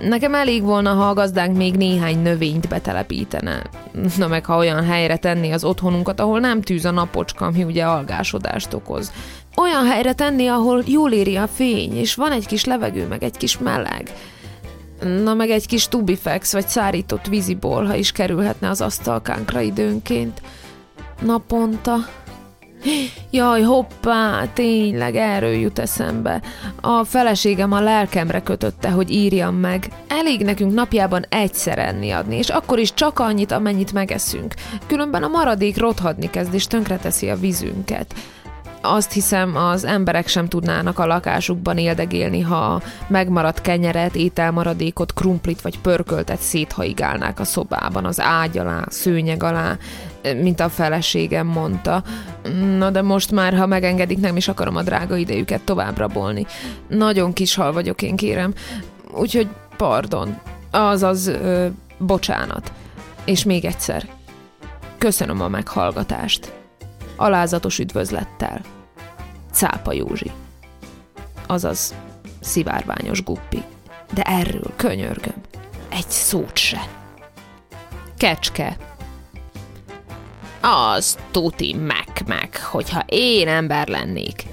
Nekem 0.00 0.34
elég 0.34 0.62
volna, 0.62 0.92
ha 0.92 1.08
a 1.08 1.14
gazdánk 1.14 1.56
még 1.56 1.74
néhány 1.74 2.22
növényt 2.22 2.68
betelepítene. 2.68 3.62
Na 4.16 4.28
meg 4.28 4.44
ha 4.44 4.56
olyan 4.56 4.84
helyre 4.84 5.16
tenni 5.16 5.50
az 5.50 5.64
otthonunkat, 5.64 6.20
ahol 6.20 6.40
nem 6.40 6.62
tűz 6.62 6.84
a 6.84 6.90
napocska, 6.90 7.44
ami 7.46 7.62
ugye 7.62 7.84
algásodást 7.84 8.72
okoz. 8.72 9.12
Olyan 9.56 9.86
helyre 9.86 10.12
tenni, 10.12 10.46
ahol 10.46 10.82
jól 10.86 11.12
éri 11.12 11.36
a 11.36 11.46
fény, 11.46 11.96
és 11.96 12.14
van 12.14 12.32
egy 12.32 12.46
kis 12.46 12.64
levegő, 12.64 13.06
meg 13.06 13.22
egy 13.22 13.36
kis 13.36 13.58
meleg. 13.58 14.12
Na 15.00 15.34
meg 15.34 15.50
egy 15.50 15.66
kis 15.66 15.88
tubifex 15.88 16.52
vagy 16.52 16.68
szárított 16.68 17.26
víziból, 17.26 17.84
ha 17.84 17.94
is 17.94 18.12
kerülhetne 18.12 18.68
az 18.68 18.80
asztalkánkra 18.80 19.60
időnként. 19.60 20.40
Naponta. 21.22 21.96
Jaj, 23.30 23.62
hoppá, 23.62 24.46
tényleg 24.52 25.16
erről 25.16 25.52
jut 25.52 25.78
eszembe. 25.78 26.42
A 26.80 27.04
feleségem 27.04 27.72
a 27.72 27.80
lelkemre 27.80 28.42
kötötte, 28.42 28.90
hogy 28.90 29.10
írjam 29.10 29.54
meg. 29.54 29.88
Elég 30.08 30.44
nekünk 30.44 30.74
napjában 30.74 31.24
egyszer 31.28 31.78
enni 31.78 32.10
adni, 32.10 32.36
és 32.36 32.48
akkor 32.48 32.78
is 32.78 32.94
csak 32.94 33.18
annyit, 33.18 33.52
amennyit 33.52 33.92
megeszünk. 33.92 34.54
Különben 34.86 35.22
a 35.22 35.28
maradék 35.28 35.78
rothadni 35.78 36.30
kezd, 36.30 36.54
és 36.54 36.66
tönkreteszi 36.66 37.28
a 37.28 37.36
vízünket 37.36 38.14
azt 38.82 39.12
hiszem, 39.12 39.56
az 39.56 39.84
emberek 39.84 40.28
sem 40.28 40.48
tudnának 40.48 40.98
a 40.98 41.06
lakásukban 41.06 41.78
éldegélni, 41.78 42.40
ha 42.40 42.82
megmaradt 43.08 43.60
kenyeret, 43.60 44.14
ételmaradékot, 44.14 45.14
krumplit 45.14 45.60
vagy 45.60 45.78
pörköltet 45.78 46.40
széthaigálnák 46.40 47.40
a 47.40 47.44
szobában, 47.44 48.04
az 48.04 48.20
ágy 48.20 48.58
alá, 48.58 48.84
szőnyeg 48.88 49.42
alá, 49.42 49.76
mint 50.40 50.60
a 50.60 50.68
feleségem 50.68 51.46
mondta. 51.46 52.02
Na 52.78 52.90
de 52.90 53.02
most 53.02 53.30
már, 53.30 53.54
ha 53.54 53.66
megengedik, 53.66 54.18
nem 54.18 54.36
is 54.36 54.48
akarom 54.48 54.76
a 54.76 54.82
drága 54.82 55.16
idejüket 55.16 55.62
tovább 55.62 55.98
rabolni. 55.98 56.46
Nagyon 56.88 57.32
kis 57.32 57.54
hal 57.54 57.72
vagyok 57.72 58.02
én, 58.02 58.16
kérem. 58.16 58.52
Úgyhogy 59.14 59.48
pardon. 59.76 60.38
Azaz, 60.70 61.26
ö, 61.26 61.66
bocsánat. 61.98 62.72
És 63.24 63.44
még 63.44 63.64
egyszer. 63.64 64.08
Köszönöm 64.98 65.40
a 65.40 65.48
meghallgatást. 65.48 66.59
Alázatos 67.20 67.78
üdvözlettel. 67.78 68.60
Cápa 69.52 69.92
Józsi. 69.92 70.30
Azaz, 71.46 71.94
szivárványos 72.40 73.22
guppi. 73.22 73.62
De 74.12 74.22
erről 74.22 74.72
könyörgöm. 74.76 75.34
Egy 75.88 76.08
szót 76.08 76.56
se. 76.56 76.80
Kecske. 78.16 78.76
Az 80.60 81.18
tuti 81.30 81.74
meg-meg, 81.74 82.56
hogyha 82.62 83.02
én 83.06 83.48
ember 83.48 83.88
lennék. 83.88 84.46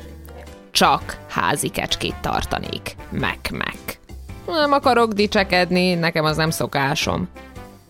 Csak 0.71 1.17
házi 1.29 1.69
kecskét 1.69 2.15
tartanék. 2.21 2.95
Meg-meg. 3.09 3.99
Nem 4.45 4.71
akarok 4.71 5.11
dicsekedni, 5.11 5.93
nekem 5.93 6.25
az 6.25 6.37
nem 6.37 6.49
szokásom. 6.49 7.27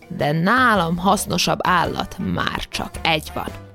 De 0.08 0.32
nálam 0.32 0.96
hasznosabb 0.96 1.58
állat 1.62 2.16
már 2.18 2.68
csak 2.68 2.90
egy 3.02 3.30
van. 3.34 3.66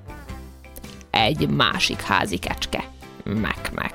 Egy 1.14 1.48
másik 1.48 2.00
házi 2.00 2.36
kecske. 2.36 2.84
Meg-meg. 3.24 3.94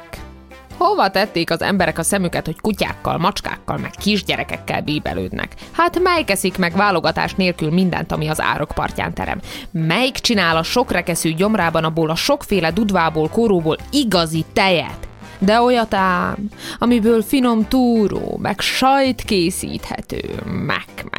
Hova 0.78 1.10
tették 1.10 1.52
az 1.52 1.62
emberek 1.62 1.98
a 1.98 2.04
szemüket, 2.04 2.46
hogy 2.46 2.60
kutyákkal, 2.62 3.18
macskákkal, 3.18 3.78
meg 3.78 3.92
kisgyerekekkel 3.92 4.82
bíbelődnek? 4.82 5.54
Hát 5.72 6.00
melyik 6.00 6.30
eszik 6.30 6.58
meg 6.58 6.76
válogatás 6.76 7.36
nélkül 7.36 7.72
mindent, 7.72 8.12
ami 8.12 8.28
az 8.28 8.42
árok 8.42 8.72
partján 8.76 9.14
terem? 9.14 9.40
Melyik 9.72 10.16
csinál 10.16 10.58
a 10.58 10.64
sok 10.64 10.92
rekeszű 10.92 11.34
gyomrában 11.34 11.84
abból 11.84 12.10
a 12.10 12.16
sokféle 12.16 12.72
dudvából, 12.72 13.30
kóróból 13.30 13.78
igazi 13.92 14.46
tejet? 14.54 15.08
De 15.40 15.62
olyat 15.62 15.94
ám, 15.94 16.50
amiből 16.78 17.22
finom 17.22 17.68
túró, 17.68 18.38
meg 18.42 18.60
sajt 18.60 19.22
készíthető, 19.22 20.22
meg, 20.46 21.08
meg. 21.12 21.19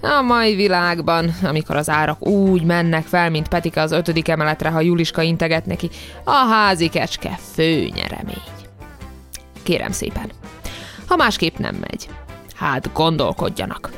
A 0.00 0.20
mai 0.20 0.54
világban, 0.54 1.34
amikor 1.42 1.76
az 1.76 1.88
árak 1.88 2.26
úgy 2.26 2.62
mennek 2.62 3.06
fel, 3.06 3.30
mint 3.30 3.48
Petika 3.48 3.80
az 3.80 3.92
ötödik 3.92 4.28
emeletre, 4.28 4.68
ha 4.68 4.80
Juliska 4.80 5.22
integet 5.22 5.66
neki, 5.66 5.90
a 6.24 6.30
házi 6.30 6.88
kecske 6.88 7.38
fő 7.52 7.88
nyeremény. 7.94 8.42
Kérem 9.62 9.92
szépen, 9.92 10.30
ha 11.06 11.16
másképp 11.16 11.56
nem 11.56 11.74
megy, 11.74 12.08
hát 12.54 12.92
gondolkodjanak. 12.92 13.90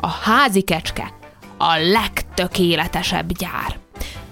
A 0.00 0.08
házi 0.08 0.60
kecske 0.60 1.12
a 1.58 1.76
legtökéletesebb 1.76 3.32
gyár. 3.32 3.78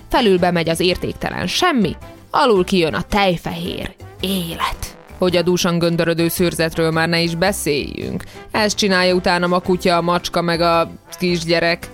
Felül 0.08 0.38
bemegy 0.38 0.68
az 0.68 0.80
értéktelen 0.80 1.46
semmi, 1.46 1.96
alul 2.30 2.64
kijön 2.64 2.94
a 2.94 3.02
tejfehér 3.02 3.94
élet. 4.20 4.85
Hogy 5.18 5.36
a 5.36 5.42
dúsan 5.42 5.78
göndörödő 5.78 6.28
szőrzetről 6.28 6.90
már 6.90 7.08
ne 7.08 7.20
is 7.20 7.34
beszéljünk. 7.34 8.24
Ezt 8.50 8.76
csinálja 8.76 9.14
utána 9.14 9.56
a 9.56 9.60
kutya, 9.60 9.96
a 9.96 10.00
macska 10.00 10.42
meg 10.42 10.60
a 10.60 10.90
kisgyerek. 11.18 11.88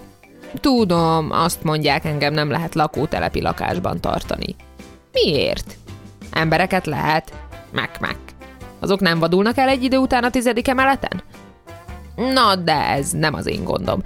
Tudom, 0.60 1.30
azt 1.30 1.62
mondják, 1.62 2.04
engem 2.04 2.32
nem 2.32 2.50
lehet 2.50 2.74
lakótelepi 2.74 3.40
lakásban 3.40 4.00
tartani. 4.00 4.56
Miért? 5.12 5.76
Embereket 6.30 6.86
lehet. 6.86 7.32
Meg-meg. 7.72 8.16
Azok 8.80 9.00
nem 9.00 9.18
vadulnak 9.18 9.56
el 9.56 9.68
egy 9.68 9.82
idő 9.82 9.96
után 9.96 10.24
a 10.24 10.30
tizedik 10.30 10.68
emeleten? 10.68 11.22
Na, 12.16 12.56
de 12.56 12.86
ez 12.88 13.10
nem 13.10 13.34
az 13.34 13.46
én 13.46 13.64
gondom. 13.64 14.02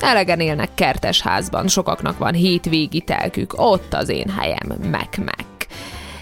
Elegen 0.00 0.40
élnek 0.40 0.74
kertes 0.74 1.20
házban, 1.20 1.68
sokaknak 1.68 2.18
van 2.18 2.34
hétvégi 2.34 3.00
telkük, 3.00 3.52
ott 3.56 3.94
az 3.94 4.08
én 4.08 4.28
helyem, 4.28 4.66
meg-meg. 4.90 5.44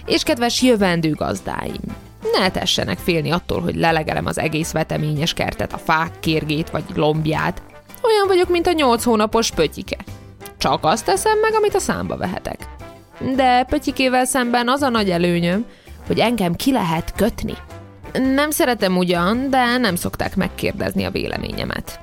És 0.06 0.22
kedves 0.22 0.62
jövendő 0.62 1.10
gazdáim, 1.10 1.80
ne 2.38 2.50
tessenek 2.50 2.98
félni 2.98 3.30
attól, 3.30 3.60
hogy 3.60 3.76
lelegelem 3.76 4.26
az 4.26 4.38
egész 4.38 4.72
veteményes 4.72 5.32
kertet, 5.32 5.72
a 5.72 5.78
fák 5.78 6.20
kérgét 6.20 6.70
vagy 6.70 6.84
lombját. 6.94 7.62
Olyan 8.02 8.26
vagyok, 8.26 8.48
mint 8.48 8.66
a 8.66 8.72
nyolc 8.72 9.04
hónapos 9.04 9.50
pötyike. 9.50 9.96
Csak 10.58 10.84
azt 10.84 11.04
teszem 11.04 11.38
meg, 11.38 11.54
amit 11.54 11.74
a 11.74 11.78
számba 11.78 12.16
vehetek. 12.16 12.58
De 13.34 13.64
pötyikével 13.64 14.24
szemben 14.24 14.68
az 14.68 14.82
a 14.82 14.88
nagy 14.88 15.10
előnyöm, 15.10 15.66
hogy 16.06 16.18
engem 16.18 16.54
ki 16.54 16.72
lehet 16.72 17.12
kötni. 17.16 17.54
Nem 18.34 18.50
szeretem 18.50 18.96
ugyan, 18.96 19.50
de 19.50 19.76
nem 19.76 19.96
szokták 19.96 20.36
megkérdezni 20.36 21.04
a 21.04 21.10
véleményemet. 21.10 22.00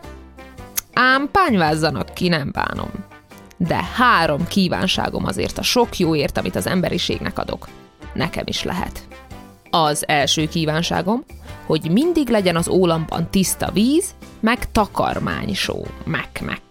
Ám 0.94 1.30
pányvázzanak 1.32 2.14
ki, 2.14 2.28
nem 2.28 2.52
bánom. 2.52 2.92
De 3.58 3.84
három 3.96 4.48
kívánságom 4.48 5.26
azért 5.26 5.58
a 5.58 5.62
sok 5.62 5.98
jóért, 5.98 6.38
amit 6.38 6.56
az 6.56 6.68
emberiségnek 6.68 7.40
adok. 7.40 7.68
Nekem 8.14 8.44
is 8.48 8.64
lehet. 8.64 9.08
Az 9.72 10.08
első 10.08 10.48
kívánságom, 10.48 11.24
hogy 11.66 11.92
mindig 11.92 12.30
legyen 12.30 12.56
az 12.56 12.68
ólamban 12.68 13.30
tiszta 13.30 13.72
víz, 13.72 14.16
meg 14.40 14.72
takarmánysó, 14.72 15.86
meg-meg. 16.04 16.62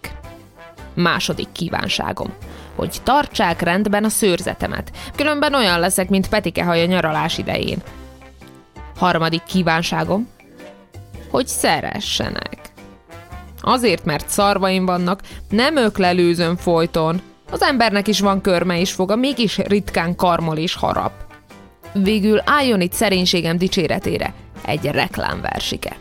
Második 0.95 1.53
kívánságom, 1.53 2.33
hogy 2.75 2.97
tartsák 3.03 3.61
rendben 3.61 4.05
a 4.05 4.09
szőrzetemet, 4.09 4.91
különben 5.17 5.55
olyan 5.55 5.81
leszek, 5.81 6.09
mint 6.09 6.29
Petike 6.29 6.65
haja 6.65 6.87
nyaralás 6.87 7.39
idején. 7.39 7.83
Harmadik 8.97 9.43
kívánságom, 9.43 10.29
hogy 11.31 11.47
szeressenek. 11.47 12.59
Azért, 13.61 14.05
mert 14.05 14.29
szarvaim 14.29 14.87
vannak, 14.87 15.21
nem 15.51 15.77
öklelőzöm 15.77 16.57
folyton. 16.57 17.21
Az 17.51 17.63
embernek 17.63 18.09
is 18.09 18.21
van 18.21 18.41
körme 18.41 18.81
és 18.81 18.93
foga, 18.93 19.17
mégis 19.17 19.59
ritkán 19.59 20.17
karmol 20.17 20.57
és 20.57 20.75
harap. 20.75 21.28
Végül 22.03 22.41
álljon 22.45 22.81
itt 22.81 22.93
szerénységem 22.93 23.59
dicséretére 23.59 24.35
egy 24.65 24.85
reklámversike. 24.85 25.97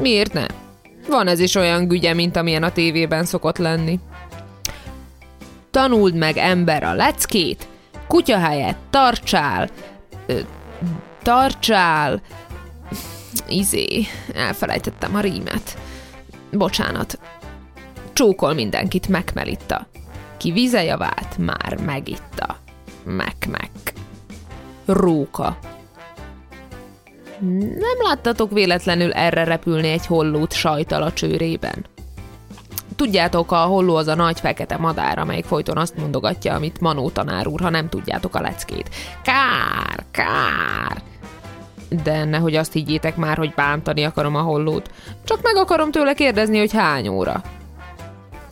Miért 0.00 0.32
ne? 0.32 0.46
Van 1.08 1.26
ez 1.26 1.38
is 1.38 1.54
olyan 1.54 1.88
gügye, 1.88 2.14
mint 2.14 2.36
amilyen 2.36 2.62
a 2.62 2.72
tévében 2.72 3.24
szokott 3.24 3.58
lenni. 3.58 4.00
Tanuld 5.70 6.14
meg 6.14 6.36
ember 6.36 6.82
a 6.82 6.94
leckét, 6.94 7.68
kutya 8.06 8.38
helyett 8.38 8.78
tartsál, 8.90 9.68
ö, 10.26 10.38
tartsál, 11.22 12.22
izé, 13.48 14.06
elfelejtettem 14.34 15.14
a 15.14 15.20
rímet. 15.20 15.78
Bocsánat. 16.52 17.18
Csókol 18.12 18.54
mindenkit, 18.54 19.08
megmelitta. 19.08 19.86
Ki 20.36 20.52
vizejavát 20.52 21.36
már 21.38 21.78
megitta. 21.84 22.56
Meg-meg 23.04 23.70
róka. 24.88 25.58
Nem 27.78 27.98
láttatok 28.02 28.52
véletlenül 28.52 29.12
erre 29.12 29.44
repülni 29.44 29.88
egy 29.88 30.06
hollót 30.06 30.52
sajtal 30.52 31.02
a 31.02 31.12
csőrében? 31.12 31.86
Tudjátok, 32.96 33.52
a 33.52 33.56
holló 33.56 33.96
az 33.96 34.06
a 34.06 34.14
nagy 34.14 34.40
fekete 34.40 34.76
madár, 34.76 35.18
amelyik 35.18 35.44
folyton 35.44 35.76
azt 35.76 35.96
mondogatja, 35.96 36.54
amit 36.54 36.80
Manó 36.80 37.10
tanár 37.10 37.46
úr, 37.46 37.60
ha 37.60 37.70
nem 37.70 37.88
tudjátok 37.88 38.34
a 38.34 38.40
leckét. 38.40 38.90
Kár, 39.22 40.04
kár! 40.10 41.02
De 42.04 42.24
nehogy 42.24 42.54
azt 42.54 42.72
higgyétek 42.72 43.16
már, 43.16 43.36
hogy 43.36 43.52
bántani 43.54 44.04
akarom 44.04 44.34
a 44.34 44.40
hollót. 44.40 44.90
Csak 45.24 45.42
meg 45.42 45.56
akarom 45.56 45.90
tőle 45.90 46.14
kérdezni, 46.14 46.58
hogy 46.58 46.72
hány 46.72 47.08
óra. 47.08 47.42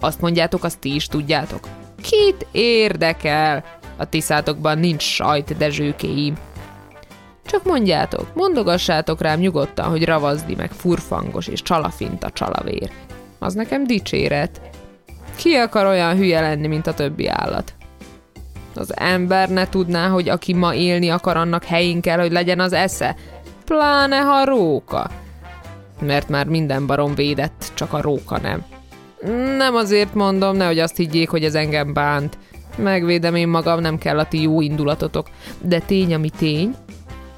Azt 0.00 0.20
mondjátok, 0.20 0.64
azt 0.64 0.78
ti 0.78 0.94
is 0.94 1.06
tudjátok. 1.06 1.60
Kit 2.02 2.46
érdekel? 2.50 3.64
A 3.96 4.08
tiszátokban 4.08 4.78
nincs 4.78 5.02
sajt, 5.02 5.56
de 5.56 5.70
zsőkéim. 5.70 6.36
Csak 7.46 7.64
mondjátok, 7.64 8.34
mondogassátok 8.34 9.20
rám 9.20 9.38
nyugodtan, 9.38 9.88
hogy 9.88 10.04
ravazdi 10.04 10.54
meg 10.54 10.70
furfangos 10.70 11.46
és 11.46 11.62
csalafint 11.62 12.24
a 12.24 12.30
csalavér. 12.30 12.90
Az 13.38 13.54
nekem 13.54 13.86
dicséret. 13.86 14.60
Ki 15.36 15.54
akar 15.54 15.86
olyan 15.86 16.16
hülye 16.16 16.40
lenni, 16.40 16.66
mint 16.66 16.86
a 16.86 16.94
többi 16.94 17.28
állat? 17.28 17.74
Az 18.74 18.96
ember 18.96 19.48
ne 19.48 19.68
tudná, 19.68 20.08
hogy 20.08 20.28
aki 20.28 20.54
ma 20.54 20.74
élni 20.74 21.08
akar, 21.10 21.36
annak 21.36 21.64
helyén 21.64 22.00
kell, 22.00 22.18
hogy 22.18 22.32
legyen 22.32 22.60
az 22.60 22.72
esze. 22.72 23.16
Pláne, 23.64 24.18
ha 24.18 24.44
róka. 24.44 25.10
Mert 26.00 26.28
már 26.28 26.46
minden 26.46 26.86
barom 26.86 27.14
védett, 27.14 27.70
csak 27.74 27.92
a 27.92 28.00
róka 28.00 28.38
nem. 28.38 28.64
Nem 29.56 29.74
azért 29.74 30.14
mondom, 30.14 30.56
nehogy 30.56 30.78
azt 30.78 30.96
higgyék, 30.96 31.28
hogy 31.28 31.44
ez 31.44 31.54
engem 31.54 31.92
bánt. 31.92 32.38
Megvédem 32.76 33.34
én 33.34 33.48
magam, 33.48 33.80
nem 33.80 33.98
kell 33.98 34.18
a 34.18 34.24
ti 34.24 34.42
jó 34.42 34.60
indulatotok. 34.60 35.26
De 35.60 35.78
tény, 35.78 36.14
ami 36.14 36.30
tény, 36.30 36.74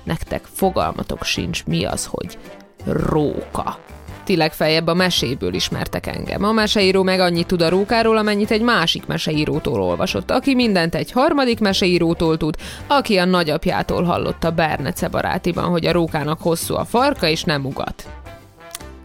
nektek 0.05 0.44
fogalmatok 0.53 1.24
sincs, 1.24 1.64
mi 1.64 1.85
az, 1.85 2.07
hogy 2.07 2.38
róka. 2.87 3.79
Ti 4.24 4.37
legfeljebb 4.37 4.87
a 4.87 4.94
meséből 4.94 5.55
ismertek 5.55 6.07
engem. 6.07 6.44
A 6.44 6.53
meseíró 6.53 7.03
meg 7.03 7.20
annyit 7.20 7.46
tud 7.46 7.62
a 7.62 7.68
rókáról, 7.68 8.16
amennyit 8.16 8.51
egy 8.51 8.62
másik 8.62 9.07
meseírótól 9.07 9.83
olvasott, 9.83 10.31
aki 10.31 10.55
mindent 10.55 10.94
egy 10.94 11.12
harmadik 11.12 11.61
meseírótól 11.61 12.37
tud, 12.37 12.57
aki 12.87 13.16
a 13.16 13.24
nagyapjától 13.24 14.03
hallotta 14.03 14.51
Bernece 14.51 15.09
barátiban, 15.09 15.64
hogy 15.64 15.87
a 15.87 15.92
rókának 15.92 16.40
hosszú 16.40 16.74
a 16.74 16.85
farka 16.85 17.29
és 17.29 17.42
nem 17.42 17.64
ugat. 17.64 18.09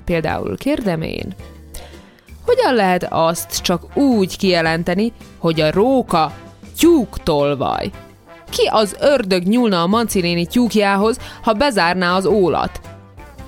Például 0.06 0.58
kérdem 0.58 1.02
én, 1.02 1.34
hogyan 2.45 2.73
lehet 2.73 3.08
azt 3.10 3.62
csak 3.62 3.97
úgy 3.97 4.38
kijelenteni, 4.38 5.13
hogy 5.38 5.62
a 5.62 5.71
róka 5.71 6.32
tyúktolvaj? 6.77 7.91
Ki 8.49 8.69
az 8.71 8.95
ördög 8.99 9.43
nyúlna 9.43 9.82
a 9.82 9.88
mancinéni 9.88 10.45
tyúkjához, 10.45 11.17
ha 11.41 11.53
bezárná 11.53 12.15
az 12.15 12.25
ólat? 12.25 12.82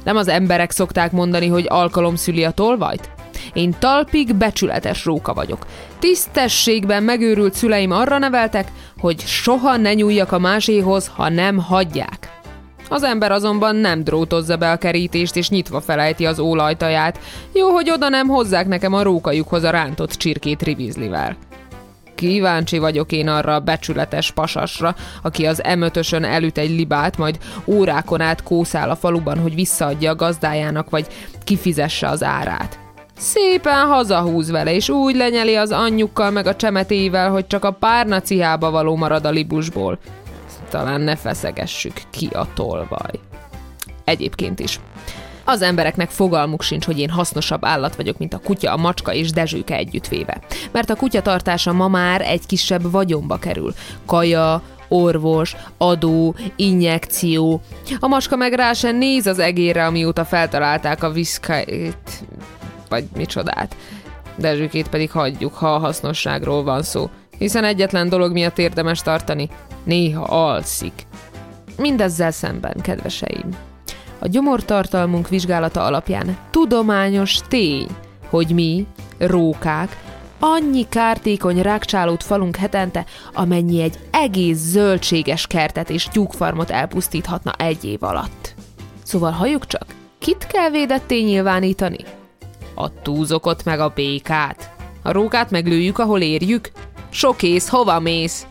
Nem 0.04 0.18
az 0.18 0.28
emberek 0.28 0.72
szokták 0.72 1.12
mondani, 1.12 1.48
hogy 1.48 1.66
alkalom 1.70 2.16
szüli 2.16 2.44
a 2.44 2.52
tolvajt? 2.52 3.10
Én 3.54 3.76
talpig 3.80 4.36
becsületes 4.36 5.06
róka 5.06 5.34
vagyok. 5.34 5.66
Tisztességben 6.00 7.04
megőrült 7.04 7.54
szüleim 7.54 7.92
arra 7.92 8.18
neveltek, 8.18 8.72
hogy 8.98 9.20
soha 9.20 9.78
ne 9.78 9.94
nyúljak 9.94 10.32
a 10.32 10.40
máséhoz, 10.40 11.12
ha 11.16 11.30
nem 11.30 11.58
hagyják. 11.58 12.42
Az 12.90 13.04
ember 13.04 13.32
azonban 13.32 13.76
nem 13.76 14.04
drótozza 14.04 14.58
be 14.58 14.72
a 14.72 14.78
kerítést, 14.78 15.36
és 15.36 15.50
nyitva 15.50 15.82
felejti 15.82 16.26
az 16.26 16.40
ólajtaját. 16.40 17.20
Jó, 17.54 17.70
hogy 17.70 17.90
oda 17.90 18.10
nem 18.10 18.28
hozzák 18.28 18.68
nekem 18.68 18.94
a 18.94 19.04
rókajukhoz 19.04 19.64
a 19.64 19.70
rántott 19.70 20.12
csirkét 20.12 20.62
rivizlivel. 20.62 21.36
Kíváncsi 22.16 22.78
vagyok 22.78 23.12
én 23.12 23.28
arra 23.28 23.54
a 23.54 23.60
becsületes 23.60 24.32
pasasra, 24.32 24.96
aki 25.24 25.46
az 25.46 25.64
emötösön 25.64 26.24
elüt 26.24 26.58
egy 26.58 26.70
libát, 26.70 27.18
majd 27.18 27.38
órákon 27.66 28.22
át 28.22 28.44
kószál 28.44 28.90
a 28.90 28.96
faluban, 28.96 29.40
hogy 29.40 29.56
visszaadja 29.56 30.12
a 30.12 30.16
gazdájának, 30.16 30.90
vagy 30.90 31.08
kifizesse 31.44 32.08
az 32.08 32.24
árát. 32.24 32.80
Szépen 33.18 33.86
hazahúz 33.88 34.52
vele, 34.52 34.74
és 34.74 34.90
úgy 34.90 35.16
lenyeli 35.16 35.56
az 35.56 35.72
anyjukkal 35.72 36.32
meg 36.32 36.48
a 36.48 36.56
csemetével, 36.56 37.30
hogy 37.30 37.48
csak 37.48 37.66
a 37.66 37.72
párna 37.72 38.22
cihába 38.22 38.72
való 38.72 38.96
marad 38.96 39.26
a 39.26 39.30
libusból. 39.30 40.00
Talán 40.70 41.02
ne 41.02 41.16
feszegessük 41.16 42.02
ki 42.10 42.28
a 42.34 42.48
tolvaj. 42.54 43.20
Egyébként 44.04 44.60
is. 44.60 44.80
Az 45.44 45.62
embereknek 45.62 46.10
fogalmuk 46.10 46.62
sincs, 46.62 46.86
hogy 46.86 47.00
én 47.00 47.10
hasznosabb 47.10 47.66
állat 47.66 47.96
vagyok, 47.96 48.18
mint 48.18 48.34
a 48.34 48.40
kutya, 48.40 48.74
a 48.74 48.78
macska 48.78 49.14
és 49.14 49.32
Dezsőke 49.32 49.76
együttvéve. 49.76 50.40
Mert 50.72 50.90
a 50.90 50.96
kutya 50.96 51.22
tartása 51.22 51.74
ma 51.74 51.88
már 51.88 52.22
egy 52.22 52.46
kisebb 52.46 52.92
vagyonba 52.92 53.38
kerül. 53.38 53.74
Kaja, 54.06 54.62
orvos, 54.88 55.56
adó, 55.78 56.36
injekció. 56.56 57.62
A 58.00 58.08
macska 58.08 58.36
meg 58.36 58.54
rá 58.54 58.74
sem 58.74 58.98
néz 58.98 59.28
az 59.28 59.40
egérre, 59.40 59.86
amióta 59.86 60.26
feltalálták 60.26 61.04
a 61.04 61.12
viszkait, 61.12 62.24
vagy 62.90 63.06
micsodát. 63.16 63.76
Dezsőkét 64.38 64.88
pedig 64.88 65.12
hagyjuk, 65.12 65.54
ha 65.54 65.74
a 65.74 65.80
hasznosságról 65.80 66.64
van 66.64 66.84
szó. 66.84 67.10
Hiszen 67.38 67.64
egyetlen 67.64 68.10
dolog 68.10 68.32
miatt 68.32 68.58
érdemes 68.58 69.02
tartani, 69.02 69.50
néha 69.86 70.24
alszik. 70.24 71.08
Mindezzel 71.78 72.32
szemben, 72.32 72.76
kedveseim. 72.82 73.50
A 74.20 74.28
gyomortartalmunk 74.28 75.30
vizsgálata 75.30 75.86
alapján 75.86 76.38
tudományos 76.52 77.40
tény, 77.48 77.88
hogy 78.30 78.52
mi, 78.54 78.86
rókák, 79.18 79.98
annyi 80.40 80.86
kártékony 80.90 81.62
rákcsálót 81.62 82.24
falunk 82.24 82.56
hetente, 82.56 83.06
amennyi 83.34 83.82
egy 83.82 84.00
egész 84.12 84.58
zöldséges 84.58 85.48
kertet 85.48 85.90
és 85.90 86.08
tyúkfarmot 86.12 86.70
elpusztíthatna 86.70 87.54
egy 87.58 87.84
év 87.84 88.04
alatt. 88.04 88.54
Szóval 89.04 89.32
halljuk 89.32 89.68
csak, 89.68 89.86
kit 90.20 90.48
kell 90.48 90.70
védetté 90.70 91.22
nyilvánítani? 91.22 91.98
A 92.76 93.02
túzokot 93.02 93.64
meg 93.64 93.80
a 93.80 93.92
békát. 93.96 94.74
A 95.04 95.12
rókát 95.12 95.52
meglőjük, 95.52 96.00
ahol 96.00 96.22
érjük? 96.22 96.72
Sok 97.10 97.44
ész, 97.44 97.68
hova 97.68 98.00
mész? 98.00 98.48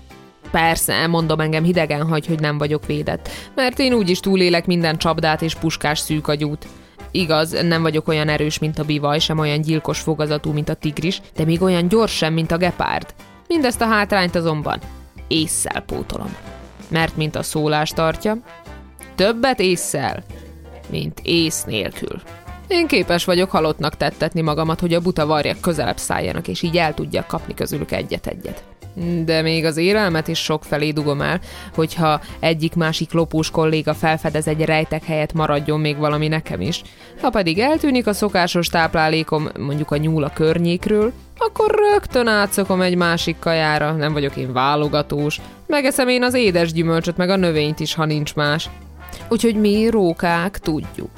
Persze, 0.55 1.07
mondom 1.07 1.41
engem 1.41 1.65
hidegen 1.65 2.09
hagy, 2.09 2.27
hogy 2.27 2.41
nem 2.41 2.59
vagyok 2.59 2.87
védett, 2.87 3.29
mert 3.55 3.79
én 3.79 3.93
úgyis 3.93 4.21
túlélek 4.21 4.67
minden 4.67 4.99
csapdát 4.99 5.43
és 5.43 5.55
puskás 5.55 5.99
szűkagyút. 5.99 6.67
Igaz, 7.11 7.63
nem 7.63 7.83
vagyok 7.83 8.09
olyan 8.09 8.29
erős, 8.29 8.59
mint 8.59 8.79
a 8.79 8.85
bivaj, 8.85 9.19
sem 9.19 9.39
olyan 9.39 9.61
gyilkos 9.61 10.01
fogazatú, 10.01 10.53
mint 10.53 10.69
a 10.69 10.75
tigris, 10.75 11.21
de 11.35 11.45
még 11.45 11.63
olyan 11.63 11.89
gyors 11.89 12.17
sem, 12.17 12.33
mint 12.33 12.51
a 12.51 12.57
gepárd. 12.57 13.15
Mindezt 13.49 13.81
a 13.81 13.87
hátrányt 13.87 14.35
azonban 14.35 14.79
ésszel 15.29 15.81
pótolom. 15.81 16.37
Mert 16.89 17.17
mint 17.17 17.37
a 17.37 17.43
szólás 17.43 17.91
tartja, 17.91 18.37
többet 19.15 19.61
ésszel, 19.61 20.25
mint 20.91 21.21
ész 21.23 21.65
nélkül. 21.65 22.21
Én 22.67 22.87
képes 22.87 23.25
vagyok 23.25 23.51
halottnak 23.51 23.97
tettetni 23.97 24.41
magamat, 24.41 24.81
hogy 24.81 24.95
a 24.95 25.01
buta 25.01 25.27
varjak 25.27 25.61
közelebb 25.61 25.99
szálljanak, 25.99 26.49
és 26.49 26.63
így 26.63 26.77
el 26.77 26.95
tudjak 26.95 27.27
kapni 27.27 27.55
közülük 27.55 27.93
egyet-egyet. 27.93 28.65
De 29.25 29.43
még 29.43 29.65
az 29.65 29.77
érelmet 29.77 30.29
is 30.29 30.39
sok 30.39 30.65
felé 30.65 30.91
dugom 30.91 31.21
el, 31.21 31.41
hogyha 31.75 32.21
egyik-másik 32.41 33.13
lopós 33.13 33.51
kolléga 33.51 33.95
felfedez 33.95 34.49
egy 34.49 34.65
rejtek 34.65 35.05
helyet, 35.05 35.33
maradjon 35.33 35.81
még 35.81 35.97
valami 35.97 36.29
nekem 36.29 36.61
is. 36.61 36.83
Ha 37.21 37.31
pedig 37.31 37.59
eltűnik 37.59 38.07
a 38.07 38.13
szokásos 38.13 38.69
táplálékom, 38.69 39.49
mondjuk 39.59 39.91
a 39.91 39.97
nyúl 39.97 40.25
a 40.25 40.33
környékről, 40.35 41.13
akkor 41.39 41.75
rögtön 41.93 42.27
átszokom 42.27 42.81
egy 42.81 42.97
másik 42.97 43.37
kajára, 43.39 43.93
nem 43.93 44.13
vagyok 44.13 44.37
én 44.37 44.53
válogatós. 44.53 45.41
Megeszem 45.67 46.09
én 46.09 46.23
az 46.23 46.35
édes 46.35 46.73
gyümölcsöt, 46.73 47.17
meg 47.17 47.31
a 47.31 47.37
növényt 47.37 47.81
is, 47.81 47.95
ha 47.95 48.05
nincs 48.05 48.35
más. 48.35 48.71
Úgyhogy 49.29 49.57
mi 49.57 49.89
rókák 49.91 50.59
tudjuk. 50.59 51.11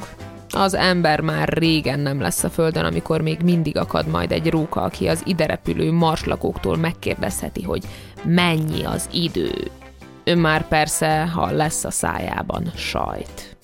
Az 0.59 0.75
ember 0.75 1.21
már 1.21 1.49
régen 1.49 2.01
nem 2.01 2.21
lesz 2.21 2.45
a 2.45 2.51
földön, 2.51 2.85
amikor 2.85 3.21
még 3.21 3.41
mindig 3.41 3.77
akad 3.77 4.07
majd 4.07 4.33
egy 4.33 4.51
róka, 4.51 4.83
aki 4.83 5.09
az 5.09 5.23
ide 5.25 5.47
repülő 5.47 5.93
marslakóktól 5.93 6.77
megkérdezheti, 6.77 7.63
hogy 7.63 7.85
mennyi 8.23 8.85
az 8.85 9.09
idő. 9.13 9.71
Ő 10.25 10.37
már 10.37 10.69
persze, 10.69 11.27
ha 11.27 11.51
lesz 11.51 11.85
a 11.85 11.91
szájában 11.91 12.73
sajt. 12.77 13.57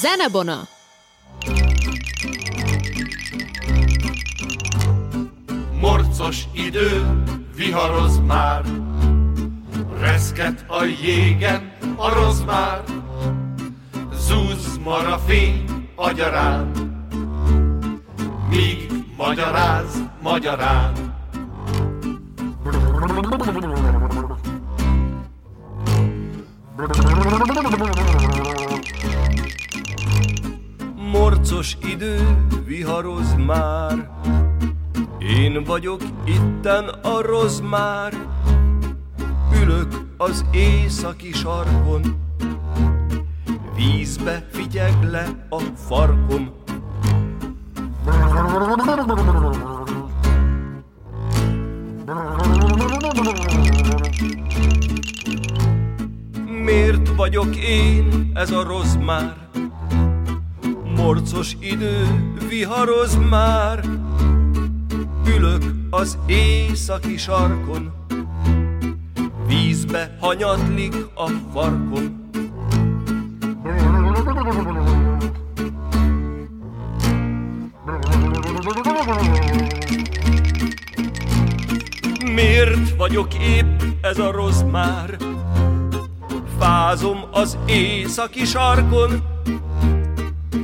Zenebona! 0.00 0.60
Morcos 5.80 6.44
idő, 6.54 7.22
viharoz 7.56 8.20
már, 8.26 8.62
reszket 10.00 10.64
a 10.68 10.84
jégen 11.04 11.71
a 11.96 12.14
rozmár, 12.14 12.84
zúz 14.12 14.78
mar 14.84 15.06
a 15.06 15.18
fény 15.18 15.64
agyarán, 15.94 16.70
míg 18.48 18.92
magyaráz 19.16 20.02
magyarán. 20.22 20.92
Morcos 31.12 31.76
idő, 31.82 32.46
viharoz 32.64 33.34
már, 33.46 34.10
én 35.18 35.64
vagyok 35.64 36.00
itten 36.24 36.88
a 36.88 37.20
rozmár, 37.20 38.12
ülök 39.62 40.00
az 40.16 40.44
északi 40.50 41.32
sarkon, 41.32 42.16
vízbe 43.74 44.46
figyeg 44.50 45.02
le 45.02 45.46
a 45.48 45.60
farkom. 45.74 46.50
Miért 56.64 57.08
vagyok 57.16 57.56
én 57.56 58.30
ez 58.34 58.50
a 58.50 58.62
rozmár? 58.62 59.36
Morcos 60.96 61.56
idő, 61.60 62.06
viharoz 62.48 63.18
már, 63.30 63.84
ülök 65.36 65.64
az 65.90 66.18
északi 66.26 67.16
sarkon, 67.16 67.92
vízbe 69.52 70.16
hanyatlik 70.20 70.94
a 71.14 71.26
farkom. 71.52 72.30
Miért 82.34 82.96
vagyok 82.96 83.34
épp 83.34 83.80
ez 84.02 84.18
a 84.18 84.30
rossz 84.30 84.60
már? 84.70 85.16
Fázom 86.58 87.24
az 87.32 87.58
északi 87.66 88.44
sarkon, 88.44 89.22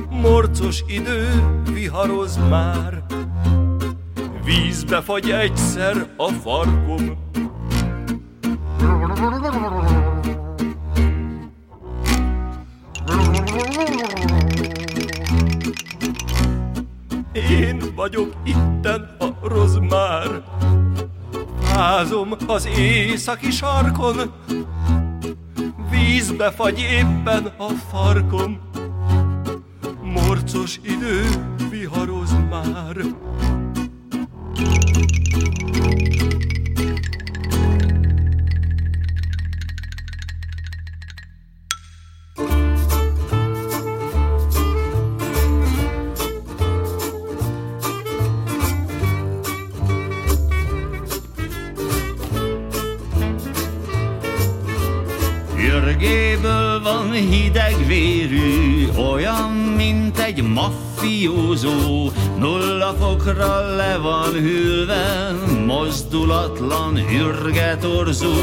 morcos 0.09 0.83
idő 0.87 1.27
viharoz 1.73 2.39
már. 2.49 3.03
Vízbe 4.43 5.01
fagy 5.01 5.31
egyszer 5.31 6.13
a 6.17 6.27
farkom. 6.27 7.27
Vagyok 17.99 18.33
itten 18.43 19.15
a 19.19 19.47
rozmár, 19.47 20.43
fázom 21.61 22.35
az 22.47 22.67
északi 22.77 23.51
sarkon, 23.51 24.33
vízbe 25.89 26.51
fagy 26.51 26.79
éppen 26.79 27.45
a 27.57 27.67
farkom, 27.91 28.59
morcos 30.01 30.79
idő 30.83 31.23
viharoz 31.69 32.35
már. 32.49 32.95
Egy 60.29 60.43
maffiózó, 60.43 62.11
nulla 62.37 62.95
fokra 62.99 63.75
le 63.75 63.97
van 63.97 64.31
hűlve, 64.31 65.31
mozdulatlan 65.65 66.97
ürgetorzó, 66.97 68.33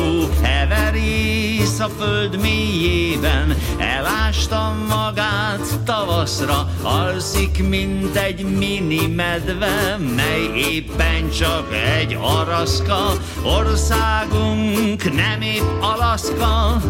heverész 0.43 1.81
a 1.81 1.89
föld 1.99 2.41
mélyében, 2.41 3.57
elásta 3.79 4.75
magát 4.89 5.81
tavaszra, 5.85 6.71
alszik, 6.83 7.69
mint 7.69 8.17
egy 8.17 8.45
mini 8.59 9.07
medve, 9.07 9.97
mely 10.17 10.61
éppen 10.71 11.31
csak 11.31 11.67
egy 11.99 12.17
araszka, 12.21 13.13
országunk 13.43 15.15
nem 15.15 15.41
épp 15.41 15.81
Alaszka, 15.81 16.81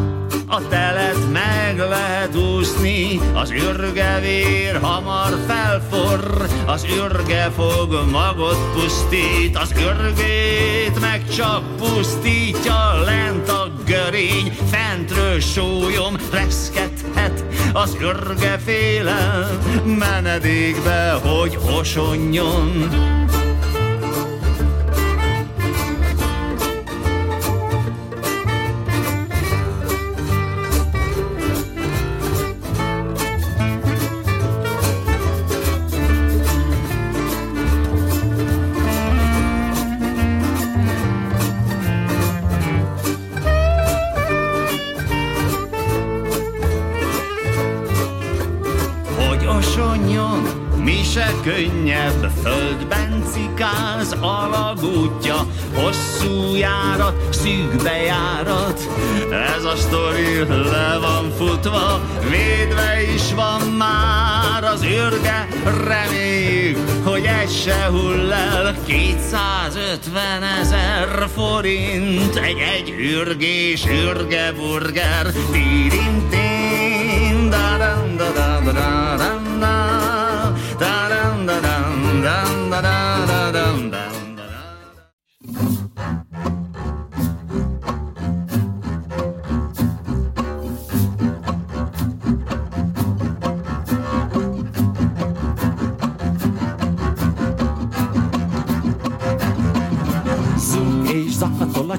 a 0.46 0.68
telet 0.68 1.32
meg 1.32 1.78
lehet 1.78 2.36
úszni, 2.36 3.20
az 3.34 3.50
ürgevér 3.50 4.80
hamar 4.80 5.38
felforr, 5.46 6.46
az 6.66 6.84
ürge 6.84 7.50
fog 7.56 8.10
magot 8.10 8.72
pusztít, 8.74 9.56
az 9.56 9.70
ürgét 9.70 11.00
meg 11.00 11.28
csak 11.36 11.76
pusztítja 11.76 13.02
lent 13.04 13.48
a 13.48 13.72
görény, 13.86 14.52
fentről 14.70 15.40
sólyom 15.40 16.16
reszkethet, 16.32 17.44
az 17.72 17.96
ürge 18.00 18.58
féle 18.58 19.50
menedékbe, 19.84 21.12
hogy 21.12 21.58
osonjon, 21.78 22.88
könnyebb, 51.46 52.30
földben 52.42 53.24
cikáz 53.32 54.16
alagútja, 54.20 55.46
hosszú 55.74 56.54
járat, 56.54 57.34
szűk 57.34 57.82
bejárat. 57.82 58.88
Ez 59.56 59.64
a 59.64 59.76
sztori 59.76 60.38
le 60.48 60.98
van 61.00 61.30
futva, 61.38 62.00
védve 62.30 63.12
is 63.14 63.34
van 63.34 63.60
már 63.60 64.64
az 64.64 64.84
űrge, 64.84 65.48
reméljük, 65.86 66.78
hogy 67.04 67.24
egy 67.42 67.50
se 67.50 67.86
hull 67.90 68.32
el. 68.32 68.76
250 68.86 70.42
ezer 70.60 71.28
forint, 71.34 72.36
egy 72.36 72.58
egy 72.58 72.90
ürgés 72.90 73.84
ürge 73.86 74.52
burger, 74.52 75.32
tirintin, 75.52 76.55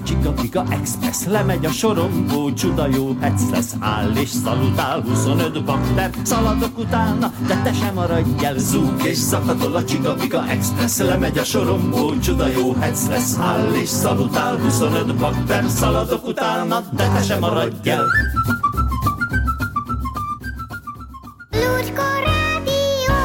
zakatol 0.08 0.32
a 0.32 0.34
csiga 0.34 0.66
express 0.70 1.26
Lemegy 1.26 1.66
a 1.66 1.72
sorombó, 1.72 2.54
csuda 2.54 2.88
jó 2.88 3.18
hec 3.20 3.50
lesz 3.52 3.76
Áll 3.80 4.16
és 4.16 4.30
szalutál, 4.30 5.02
25 5.02 5.64
bakter 5.64 6.12
Szaladok 6.24 6.78
utána, 6.78 7.32
de 7.48 7.62
te 7.64 7.74
sem 7.74 7.94
maradj 7.94 8.46
el 8.46 8.58
Zúg 8.58 9.04
és 9.04 9.18
zakatol 9.18 9.76
a 9.76 9.84
csiga 9.84 10.50
express 10.50 10.98
Lemegy 10.98 11.38
a 11.38 11.44
sorombó, 11.44 12.20
csuda 12.20 12.48
jó 12.48 12.74
hec 12.74 13.08
lesz 13.08 13.38
Áll 13.38 13.74
és 13.74 13.90
szalutál, 13.90 14.58
25 14.58 15.16
bakter 15.16 15.70
Szaladok 15.70 16.28
utána, 16.28 16.80
de 16.92 17.08
te 17.08 17.22
sem 17.22 17.40
maradj 17.40 17.90
el 17.90 18.06
Lucska 21.52 22.04
Rádió! 22.24 23.16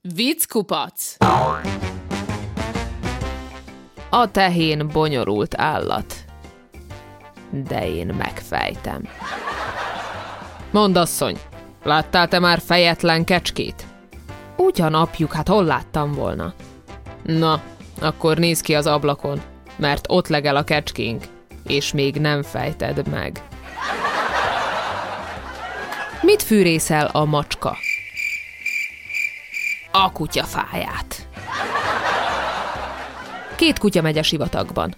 Vickupac! 0.00 1.16
A 4.14 4.30
tehén 4.30 4.88
bonyolult 4.92 5.54
állat. 5.60 6.14
De 7.50 7.88
én 7.88 8.06
megfejtem. 8.06 9.08
Mondd, 10.70 10.96
asszony, 10.98 11.38
láttál 11.82 12.28
te 12.28 12.38
már 12.38 12.60
fejetlen 12.60 13.24
kecskét? 13.24 13.86
Ugyan, 14.56 14.94
apjuk, 14.94 15.32
hát 15.32 15.48
hol 15.48 15.64
láttam 15.64 16.12
volna? 16.12 16.54
Na, 17.22 17.60
akkor 18.00 18.36
néz 18.38 18.60
ki 18.60 18.74
az 18.74 18.86
ablakon, 18.86 19.40
mert 19.76 20.06
ott 20.08 20.28
legel 20.28 20.56
a 20.56 20.64
kecskénk, 20.64 21.24
és 21.66 21.92
még 21.92 22.16
nem 22.16 22.42
fejted 22.42 23.08
meg. 23.08 23.42
Mit 26.20 26.42
fűrészel 26.42 27.06
a 27.06 27.24
macska? 27.24 27.76
A 29.92 30.12
kutyafáját. 30.12 31.21
Két 33.56 33.78
kutya 33.78 34.02
megy 34.02 34.18
a 34.18 34.22
sivatagban. 34.22 34.94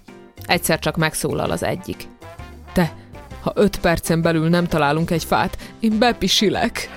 Egyszer 0.47 0.79
csak 0.79 0.97
megszólal 0.97 1.51
az 1.51 1.63
egyik. 1.63 2.09
Te, 2.73 2.93
ha 3.43 3.53
öt 3.55 3.81
percen 3.81 4.23
belül 4.23 4.49
nem 4.49 4.67
találunk 4.67 5.11
egy 5.11 5.25
fát, 5.25 5.59
én 5.81 5.99
bepisilek. 5.99 6.89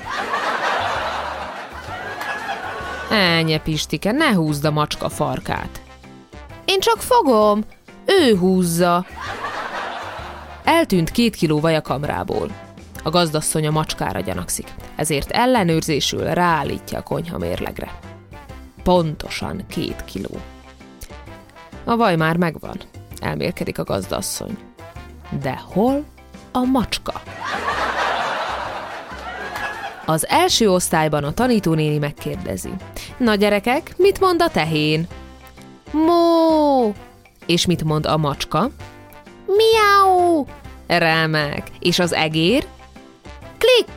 Ennyi, 3.11 3.59
Pistike, 3.63 4.11
ne 4.11 4.33
húzd 4.33 4.65
a 4.65 4.71
macska 4.71 5.09
farkát. 5.09 5.81
Én 6.65 6.79
csak 6.79 7.01
fogom, 7.01 7.63
ő 8.05 8.35
húzza. 8.35 9.05
Eltűnt 10.63 11.11
két 11.11 11.35
kiló 11.35 11.59
vaj 11.59 11.75
a 11.75 11.81
kamrából. 11.81 12.49
A 13.03 13.09
gazdasszony 13.09 13.67
a 13.67 13.71
macskára 13.71 14.19
gyanakszik, 14.19 14.73
ezért 14.95 15.31
ellenőrzésül 15.31 16.23
ráállítja 16.23 16.97
a 16.97 17.03
konyha 17.03 17.37
mérlegre. 17.37 17.99
Pontosan 18.83 19.65
két 19.69 20.05
kiló. 20.05 20.41
A 21.87 21.95
vaj 21.95 22.15
már 22.15 22.37
megvan, 22.37 22.77
elmélkedik 23.21 23.79
a 23.79 23.83
gazdasszony. 23.83 24.57
De 25.41 25.61
hol 25.73 26.03
a 26.51 26.59
macska? 26.59 27.21
Az 30.05 30.27
első 30.27 30.71
osztályban 30.71 31.23
a 31.23 31.33
tanítónéni 31.33 31.97
megkérdezi. 31.97 32.73
Na 33.17 33.35
gyerekek, 33.35 33.93
mit 33.97 34.19
mond 34.19 34.41
a 34.41 34.49
tehén? 34.49 35.07
Mó! 35.91 36.93
És 37.45 37.65
mit 37.65 37.83
mond 37.83 38.05
a 38.05 38.17
macska? 38.17 38.69
Miau! 39.45 40.45
Remek. 40.87 41.71
És 41.79 41.99
az 41.99 42.13
egér? 42.13 42.67
Klik! 43.57 43.96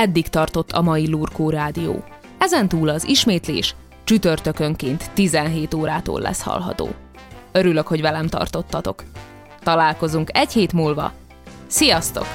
Eddig 0.00 0.28
tartott 0.28 0.72
a 0.72 0.82
mai 0.82 1.10
Lurkó 1.10 1.50
Rádió. 1.50 2.04
Ezen 2.38 2.68
túl 2.68 2.88
az 2.88 3.08
ismétlés 3.08 3.74
csütörtökönként 4.04 5.10
17 5.14 5.74
órától 5.74 6.20
lesz 6.20 6.42
hallható. 6.42 6.88
Örülök, 7.52 7.86
hogy 7.86 8.00
velem 8.00 8.26
tartottatok. 8.26 9.04
Találkozunk 9.62 10.30
egy 10.32 10.52
hét 10.52 10.72
múlva. 10.72 11.12
Sziasztok! 11.66 12.26